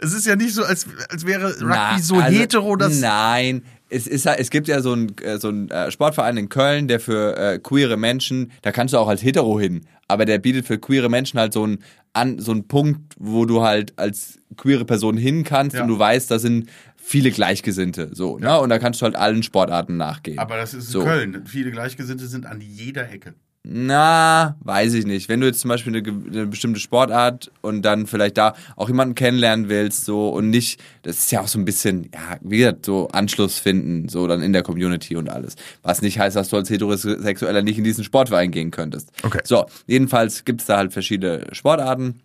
Es 0.00 0.12
ist 0.12 0.26
ja 0.26 0.36
nicht 0.36 0.54
so, 0.54 0.62
als, 0.64 0.86
als 1.08 1.26
wäre 1.26 1.48
Rugby 1.54 1.64
Na, 1.66 1.98
so 2.00 2.16
also, 2.16 2.38
hetero, 2.38 2.76
dass. 2.76 3.00
Nein, 3.00 3.62
es, 3.90 4.06
ist, 4.06 4.24
ja- 4.24 4.34
es 4.34 4.50
gibt 4.50 4.68
ja 4.68 4.80
so 4.80 4.92
einen 4.92 5.16
so 5.38 5.48
einen, 5.48 5.70
äh, 5.70 5.90
Sportverein 5.90 6.36
in 6.36 6.48
Köln, 6.48 6.86
der 6.86 7.00
für 7.00 7.36
äh, 7.36 7.58
queere 7.58 7.96
Menschen, 7.96 8.52
da 8.62 8.70
kannst 8.70 8.94
du 8.94 8.98
auch 8.98 9.08
als 9.08 9.22
hetero 9.22 9.58
hin, 9.58 9.86
aber 10.06 10.24
der 10.24 10.38
bietet 10.38 10.66
für 10.66 10.78
queere 10.78 11.08
Menschen 11.08 11.40
halt 11.40 11.52
so 11.52 11.64
einen, 11.64 11.78
an, 12.12 12.38
so 12.38 12.52
einen 12.52 12.68
Punkt, 12.68 13.14
wo 13.18 13.44
du 13.44 13.62
halt 13.62 13.98
als 13.98 14.38
queere 14.56 14.84
Person 14.84 15.16
hin 15.16 15.42
kannst 15.42 15.74
Ja. 15.74 15.82
und 15.82 15.88
du 15.88 15.98
weißt, 15.98 16.30
da 16.30 16.38
sind 16.38 16.68
viele 17.08 17.30
Gleichgesinnte. 17.30 18.10
So, 18.12 18.38
ne? 18.38 18.60
Und 18.60 18.68
da 18.68 18.78
kannst 18.78 19.00
du 19.00 19.04
halt 19.04 19.16
allen 19.16 19.42
Sportarten 19.42 19.96
nachgehen. 19.96 20.38
Aber 20.38 20.56
das 20.56 20.74
ist 20.74 20.86
in 20.86 20.92
so. 20.92 21.04
Köln. 21.04 21.42
Viele 21.46 21.70
Gleichgesinnte 21.70 22.26
sind 22.26 22.44
an 22.44 22.60
jeder 22.60 23.10
Ecke. 23.10 23.34
Na, 23.64 24.56
weiß 24.60 24.94
ich 24.94 25.04
nicht. 25.04 25.28
Wenn 25.28 25.40
du 25.40 25.46
jetzt 25.46 25.60
zum 25.60 25.68
Beispiel 25.68 25.96
eine, 25.96 26.08
eine 26.08 26.46
bestimmte 26.46 26.80
Sportart 26.80 27.50
und 27.60 27.82
dann 27.82 28.06
vielleicht 28.06 28.38
da 28.38 28.54
auch 28.76 28.88
jemanden 28.88 29.14
kennenlernen 29.14 29.68
willst, 29.68 30.04
so 30.04 30.28
und 30.28 30.50
nicht, 30.50 30.80
das 31.02 31.18
ist 31.18 31.32
ja 31.32 31.40
auch 31.40 31.48
so 31.48 31.58
ein 31.58 31.64
bisschen, 31.64 32.10
ja, 32.14 32.38
wie 32.40 32.58
gesagt, 32.58 32.86
so 32.86 33.08
Anschluss 33.08 33.58
finden, 33.58 34.08
so 34.08 34.26
dann 34.26 34.42
in 34.42 34.52
der 34.52 34.62
Community 34.62 35.16
und 35.16 35.28
alles. 35.28 35.56
Was 35.82 36.02
nicht 36.02 36.18
heißt, 36.18 36.36
dass 36.36 36.50
du 36.50 36.56
als 36.56 36.70
Heterosexueller 36.70 37.62
nicht 37.62 37.78
in 37.78 37.84
diesen 37.84 38.04
Sportverein 38.04 38.50
gehen 38.50 38.70
könntest. 38.70 39.10
Okay. 39.22 39.40
So, 39.44 39.66
jedenfalls 39.86 40.44
gibt's 40.44 40.66
da 40.66 40.76
halt 40.76 40.92
verschiedene 40.92 41.46
Sportarten. 41.52 42.20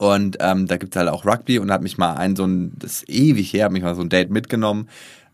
Und 0.00 0.38
ähm, 0.40 0.66
da 0.66 0.78
gibt's 0.78 0.96
halt 0.96 1.10
auch 1.10 1.26
Rugby 1.26 1.58
und 1.58 1.70
hat 1.70 1.82
mich 1.82 1.98
mal 1.98 2.14
ein 2.14 2.34
so 2.34 2.46
ein, 2.46 2.72
das 2.78 3.02
ist 3.02 3.10
ewig 3.10 3.52
her, 3.52 3.66
hat 3.66 3.72
mich 3.72 3.82
mal 3.82 3.94
so 3.94 4.00
ein 4.00 4.08
Date 4.08 4.30
mitgenommen. 4.30 4.88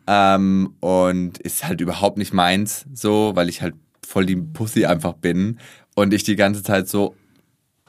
Ähm, 0.09 0.75
und 0.81 1.39
ist 1.39 1.65
halt 1.65 1.81
überhaupt 1.81 2.19
nicht 2.19 2.35
meins, 2.35 2.85
so, 2.93 3.31
weil 3.37 3.49
ich 3.49 3.63
halt 3.63 3.77
voll 4.05 4.27
die 4.27 4.35
Pussy 4.35 4.85
einfach 4.85 5.13
bin. 5.13 5.61
Und 5.95 6.13
ich 6.13 6.25
die 6.25 6.35
ganze 6.35 6.65
Zeit 6.65 6.89
so, 6.89 7.15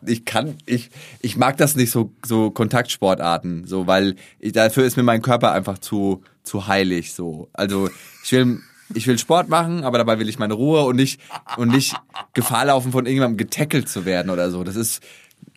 ich 0.05 0.23
kann, 0.23 0.53
ich, 0.67 0.91
ich 1.19 1.35
mag 1.35 1.57
das 1.57 1.75
nicht 1.75 1.89
so, 1.89 2.11
so 2.23 2.51
Kontaktsportarten, 2.51 3.65
so, 3.65 3.87
weil 3.87 4.15
ich, 4.37 4.51
dafür 4.51 4.85
ist 4.85 4.97
mir 4.97 5.03
mein 5.03 5.23
Körper 5.23 5.53
einfach 5.53 5.79
zu, 5.79 6.21
zu 6.43 6.67
heilig, 6.67 7.11
so. 7.11 7.49
Also, 7.53 7.89
ich 8.23 8.31
will, 8.33 8.59
ich 8.93 9.07
will 9.07 9.17
Sport 9.17 9.49
machen, 9.49 9.83
aber 9.83 9.97
dabei 9.97 10.19
will 10.19 10.29
ich 10.29 10.37
meine 10.37 10.53
Ruhe 10.53 10.83
und 10.83 10.95
nicht, 10.95 11.19
und 11.57 11.69
nicht 11.69 11.95
Gefahr 12.35 12.65
laufen, 12.65 12.91
von 12.91 13.07
irgendjemandem 13.07 13.37
getackelt 13.37 13.89
zu 13.89 14.05
werden 14.05 14.29
oder 14.29 14.51
so. 14.51 14.63
Das 14.63 14.75
ist, 14.75 15.01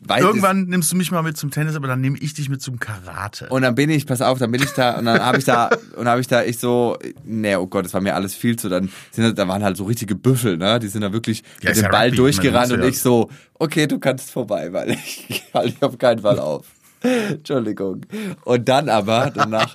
weiß, 0.00 0.22
Irgendwann 0.22 0.64
nimmst 0.64 0.90
du 0.92 0.96
mich 0.96 1.10
mal 1.10 1.22
mit 1.22 1.36
zum 1.36 1.50
Tennis, 1.50 1.76
aber 1.76 1.86
dann 1.86 2.00
nehme 2.00 2.18
ich 2.18 2.34
dich 2.34 2.48
mit 2.48 2.62
zum 2.62 2.80
Karate. 2.80 3.48
und 3.48 3.62
dann 3.62 3.74
bin 3.74 3.90
ich, 3.90 4.06
pass 4.06 4.22
auf, 4.22 4.38
dann 4.38 4.50
bin 4.50 4.62
ich 4.62 4.70
da 4.70 4.98
und 4.98 5.04
dann 5.04 5.20
habe 5.20 5.38
ich 5.38 5.44
da 5.44 5.70
und 5.96 6.08
habe 6.08 6.20
ich 6.20 6.26
da 6.26 6.42
ich 6.42 6.58
so, 6.58 6.96
nee, 7.24 7.54
oh 7.56 7.66
Gott, 7.66 7.84
das 7.84 7.94
war 7.94 8.00
mir 8.00 8.14
alles 8.14 8.34
viel 8.34 8.56
zu. 8.56 8.68
Dann 8.68 8.90
sind 9.10 9.38
da, 9.38 9.48
waren 9.48 9.62
halt 9.62 9.76
so 9.76 9.84
richtige 9.84 10.14
Büffel, 10.14 10.56
ne? 10.56 10.78
Die 10.78 10.88
sind 10.88 11.02
da 11.02 11.12
wirklich 11.12 11.42
Ja, 11.62 11.70
mit 11.70 11.76
dem 11.76 11.82
ja 11.84 11.88
Ball 11.90 12.06
Rugby, 12.06 12.16
durchgerannt 12.16 12.72
und 12.72 12.84
ich 12.84 13.00
so, 13.00 13.30
okay, 13.54 13.86
du 13.86 13.98
kannst 13.98 14.30
vorbei, 14.30 14.72
weil 14.72 14.90
ich 14.92 15.44
halte 15.54 15.72
dich 15.72 15.82
auf 15.82 15.98
keinen 15.98 16.20
Fall 16.20 16.38
auf. 16.38 16.66
Entschuldigung. 17.02 18.04
Und 18.44 18.68
dann 18.68 18.88
aber 18.88 19.30
danach 19.34 19.74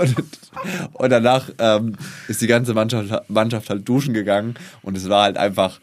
und, 0.00 0.14
und 0.92 1.10
danach 1.10 1.50
ähm, 1.58 1.96
ist 2.28 2.40
die 2.40 2.46
ganze 2.46 2.74
Mannschaft, 2.74 3.28
Mannschaft 3.30 3.70
halt 3.70 3.88
duschen 3.88 4.14
gegangen 4.14 4.54
und 4.82 4.96
es 4.96 5.08
war 5.08 5.24
halt 5.24 5.36
einfach 5.36 5.80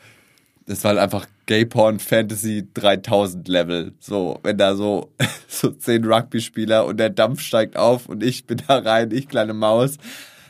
das 0.67 0.83
war 0.83 0.89
halt 0.89 0.99
einfach 0.99 1.25
Gay 1.45 1.65
Porn 1.65 1.99
Fantasy 1.99 2.67
3000 2.73 3.47
Level. 3.47 3.93
So, 3.99 4.39
wenn 4.43 4.57
da 4.57 4.75
so, 4.75 5.11
so 5.47 5.71
zehn 5.71 6.05
Rugby-Spieler 6.05 6.85
und 6.85 6.97
der 6.97 7.09
Dampf 7.09 7.41
steigt 7.41 7.77
auf 7.77 8.07
und 8.07 8.21
ich 8.21 8.45
bin 8.45 8.61
da 8.67 8.79
rein, 8.79 9.11
ich 9.11 9.27
kleine 9.27 9.53
Maus. 9.53 9.97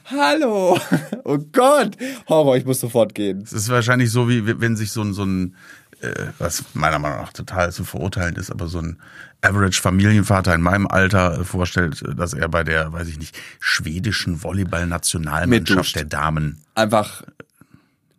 Hallo! 0.05 0.79
Oh 1.25 1.39
Gott! 1.51 1.97
Horror, 2.29 2.55
ich 2.55 2.63
muss 2.63 2.79
sofort 2.79 3.13
gehen. 3.13 3.41
Es 3.41 3.51
ist 3.51 3.67
wahrscheinlich 3.67 4.11
so, 4.11 4.29
wie 4.29 4.61
wenn 4.61 4.77
sich 4.77 4.91
so 4.91 5.01
ein, 5.01 5.13
so 5.13 5.25
ein 5.25 5.55
äh, 5.99 6.13
was 6.37 6.63
meiner 6.73 6.99
Meinung 6.99 7.19
nach 7.19 7.33
total 7.33 7.73
zu 7.73 7.83
verurteilen 7.83 8.35
ist, 8.35 8.49
aber 8.49 8.67
so 8.67 8.79
ein 8.79 8.97
Average-Familienvater 9.41 10.55
in 10.55 10.61
meinem 10.61 10.87
Alter 10.87 11.41
äh, 11.41 11.43
vorstellt, 11.43 12.01
äh, 12.01 12.15
dass 12.15 12.33
er 12.33 12.47
bei 12.47 12.63
der, 12.63 12.93
weiß 12.93 13.09
ich 13.09 13.19
nicht, 13.19 13.37
schwedischen 13.59 14.41
Volleyball-Nationalmannschaft 14.41 15.95
der 15.95 16.05
Damen 16.05 16.63
Einfach 16.75 17.23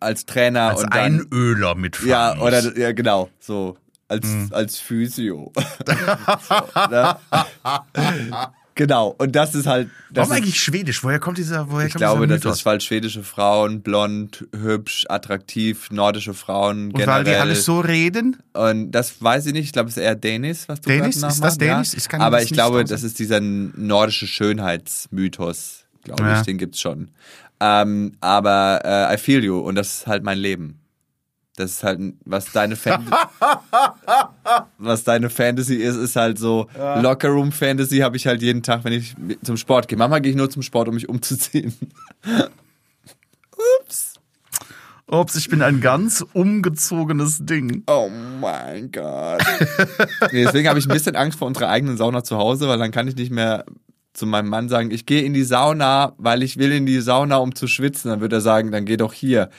als 0.01 0.27
Trainer 0.27 0.71
als 0.71 0.83
und 0.85 0.95
dann, 0.95 1.27
Einöler 1.33 1.75
mitfahren 1.75 2.09
Ja, 2.11 2.35
muss. 2.37 2.47
oder, 2.47 2.79
ja, 2.79 2.93
genau, 2.93 3.29
so. 3.41 3.77
Als, 4.09 4.27
Mhm. 4.27 4.49
als 4.53 4.79
Physio. 4.79 5.53
so, 5.87 6.89
ne? 6.91 7.17
Genau, 8.75 9.13
und 9.19 9.35
das 9.35 9.57
ist 9.57 9.67
halt. 9.67 9.91
Das 10.13 10.29
Warum 10.29 10.31
ist, 10.33 10.37
eigentlich 10.45 10.61
schwedisch? 10.61 11.03
Woher 11.03 11.19
kommt 11.19 11.37
dieser, 11.37 11.69
woher 11.69 11.87
Ich 11.89 11.93
kommt 11.95 11.99
glaube, 12.01 12.29
das 12.29 12.45
ist, 12.45 12.65
weil 12.65 12.81
schwedische 12.81 13.25
Frauen 13.25 13.83
blond, 13.83 14.47
hübsch, 14.55 15.05
attraktiv, 15.09 15.91
nordische 15.91 16.33
Frauen 16.33 16.93
Und 16.93 17.05
weil 17.07 17.25
die 17.25 17.31
generell. 17.31 17.41
alles 17.41 17.65
so 17.65 17.81
reden? 17.81 18.37
Und 18.53 18.93
das 18.93 19.21
weiß 19.21 19.47
ich 19.47 19.53
nicht. 19.53 19.65
Ich 19.65 19.73
glaube, 19.73 19.89
es 19.89 19.97
ist 19.97 20.03
eher 20.05 20.15
Dänisch, 20.15 20.61
was 20.69 20.81
du 20.81 20.91
Dänisch? 20.91 21.17
Ist 21.17 21.41
das 21.43 21.59
Dänisch? 21.59 21.93
Ja. 21.93 21.99
Ich 21.99 22.09
kann 22.09 22.21
Aber 22.21 22.41
ich 22.41 22.51
glaube, 22.53 22.85
das 22.85 23.03
ist 23.03 23.19
dieser 23.19 23.41
nordische 23.41 24.29
Schönheitsmythos, 24.29 25.85
glaube 26.05 26.23
Ja. 26.23 26.39
ich. 26.39 26.47
Den 26.47 26.57
gibt's 26.59 26.81
schon. 26.81 27.09
Ähm, 27.61 28.17
aber 28.21 28.81
äh, 28.85 29.15
I 29.15 29.19
feel 29.19 29.45
you 29.45 29.59
und 29.59 29.75
das 29.75 29.99
ist 29.99 30.07
halt 30.07 30.23
mein 30.23 30.39
Leben. 30.39 30.81
Das 31.57 31.73
ist 31.73 31.83
halt, 31.83 32.01
was 32.25 32.53
deine 32.53 32.77
Fan 32.77 33.05
was 34.79 35.03
deine 35.03 35.29
Fantasy 35.29 35.75
ist, 35.75 35.97
ist 35.97 36.15
halt 36.15 36.39
so 36.39 36.69
Lockerroom 36.77 37.51
Fantasy 37.51 37.99
habe 37.99 38.17
ich 38.17 38.29
halt 38.29 38.43
jeden 38.43 38.63
Tag, 38.63 38.85
wenn 38.85 38.93
ich 38.93 39.17
zum 39.43 39.57
Sport 39.57 39.89
gehe. 39.89 39.99
Manchmal 39.99 40.21
gehe 40.21 40.31
ich 40.31 40.37
nur 40.37 40.51
zum 40.51 40.63
Sport, 40.63 40.87
um 40.89 40.95
mich 40.95 41.09
umzuziehen. 41.09 41.75
Ups, 45.11 45.37
ich 45.37 45.49
bin 45.49 45.63
ein 45.63 45.81
ganz 45.81 46.25
umgezogenes 46.35 47.39
Ding. 47.41 47.83
Oh 47.87 48.11
mein 48.41 48.93
Gott. 48.93 49.43
nee, 50.33 50.45
deswegen 50.45 50.69
habe 50.69 50.79
ich 50.79 50.87
ein 50.87 50.93
bisschen 50.93 51.17
Angst 51.17 51.39
vor 51.39 51.49
unserer 51.49 51.71
eigenen 51.71 51.97
Sauna 51.97 52.23
zu 52.23 52.37
Hause, 52.37 52.69
weil 52.69 52.79
dann 52.79 52.91
kann 52.91 53.09
ich 53.09 53.17
nicht 53.17 53.33
mehr 53.33 53.65
zu 54.19 54.27
meinem 54.27 54.49
Mann 54.49 54.69
sagen, 54.69 54.91
ich 54.91 55.07
gehe 55.07 55.23
in 55.23 55.33
die 55.33 55.45
Sauna, 55.45 56.13
weil 56.19 56.43
ich 56.43 56.57
will 56.57 56.73
in 56.73 56.87
die 56.87 57.01
Sauna, 57.01 57.37
um 57.37 57.55
zu 57.55 57.67
schwitzen. 57.67 58.11
Dann 58.11 58.21
wird 58.21 58.33
er 58.33 58.41
sagen, 58.41 58.73
dann 58.73 58.85
geh 58.85 58.97
doch 58.97 59.13
hier. 59.13 59.51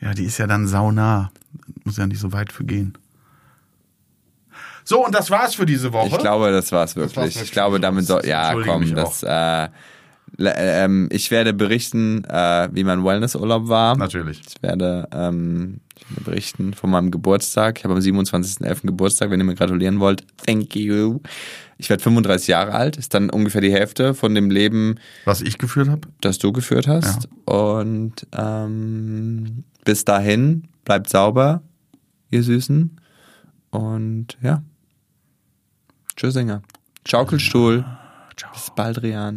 Ja, 0.00 0.12
die 0.14 0.24
ist 0.24 0.38
ja 0.38 0.46
dann 0.46 0.66
saunah. 0.66 1.30
Muss 1.84 1.96
ja 1.96 2.06
nicht 2.06 2.20
so 2.20 2.32
weit 2.32 2.52
für 2.52 2.64
gehen. 2.64 2.98
So, 4.84 5.04
und 5.04 5.14
das 5.14 5.30
war's 5.30 5.54
für 5.54 5.66
diese 5.66 5.92
Woche. 5.92 6.08
Ich 6.08 6.18
glaube, 6.18 6.50
das 6.52 6.70
war's 6.70 6.94
war's 6.94 6.96
wirklich. 6.96 7.16
wirklich. 7.16 7.42
ich 7.42 7.52
glaube, 7.52 7.80
damit 7.80 8.06
so, 8.06 8.20
ja, 8.20 8.54
komm, 8.54 8.94
das, 8.94 9.22
äh, 9.24 9.68
ähm, 10.38 11.08
ich 11.10 11.30
werde 11.30 11.52
berichten, 11.52 12.24
äh, 12.24 12.68
wie 12.72 12.84
mein 12.84 13.04
Wellnessurlaub 13.04 13.68
war. 13.68 13.96
Natürlich. 13.96 14.42
Ich 14.46 14.62
werde, 14.62 15.08
ähm, 15.12 15.80
ich 15.96 16.08
werde 16.10 16.24
berichten 16.24 16.74
von 16.74 16.90
meinem 16.90 17.10
Geburtstag. 17.10 17.78
Ich 17.78 17.84
habe 17.84 17.94
am 17.94 18.00
27.11. 18.00 18.86
Geburtstag, 18.86 19.30
wenn 19.30 19.40
ihr 19.40 19.44
mir 19.44 19.54
gratulieren 19.54 19.98
wollt. 19.98 20.24
Thank 20.44 20.76
you. 20.76 21.20
Ich 21.78 21.90
werde 21.90 22.02
35 22.02 22.48
Jahre 22.48 22.72
alt. 22.72 22.96
Ist 22.96 23.12
dann 23.14 23.28
ungefähr 23.30 23.60
die 23.60 23.72
Hälfte 23.72 24.14
von 24.14 24.34
dem 24.34 24.50
Leben, 24.50 24.96
Was 25.24 25.42
ich 25.42 25.58
geführt 25.58 25.88
habe? 25.88 26.08
das 26.20 26.38
du 26.38 26.52
geführt 26.52 26.86
hast. 26.88 27.28
Und 27.44 28.26
ähm, 28.32 29.64
bis 29.84 30.04
dahin, 30.04 30.68
bleibt 30.84 31.10
sauber, 31.10 31.62
ihr 32.30 32.42
Süßen. 32.42 32.98
Und 33.70 34.38
ja. 34.42 34.62
Tschüssinger. 36.16 36.62
Schaukelstuhl. 37.06 37.84
Ciao. 38.36 38.52
Bis 38.52 38.70
bald, 38.74 39.02
Rian. 39.02 39.36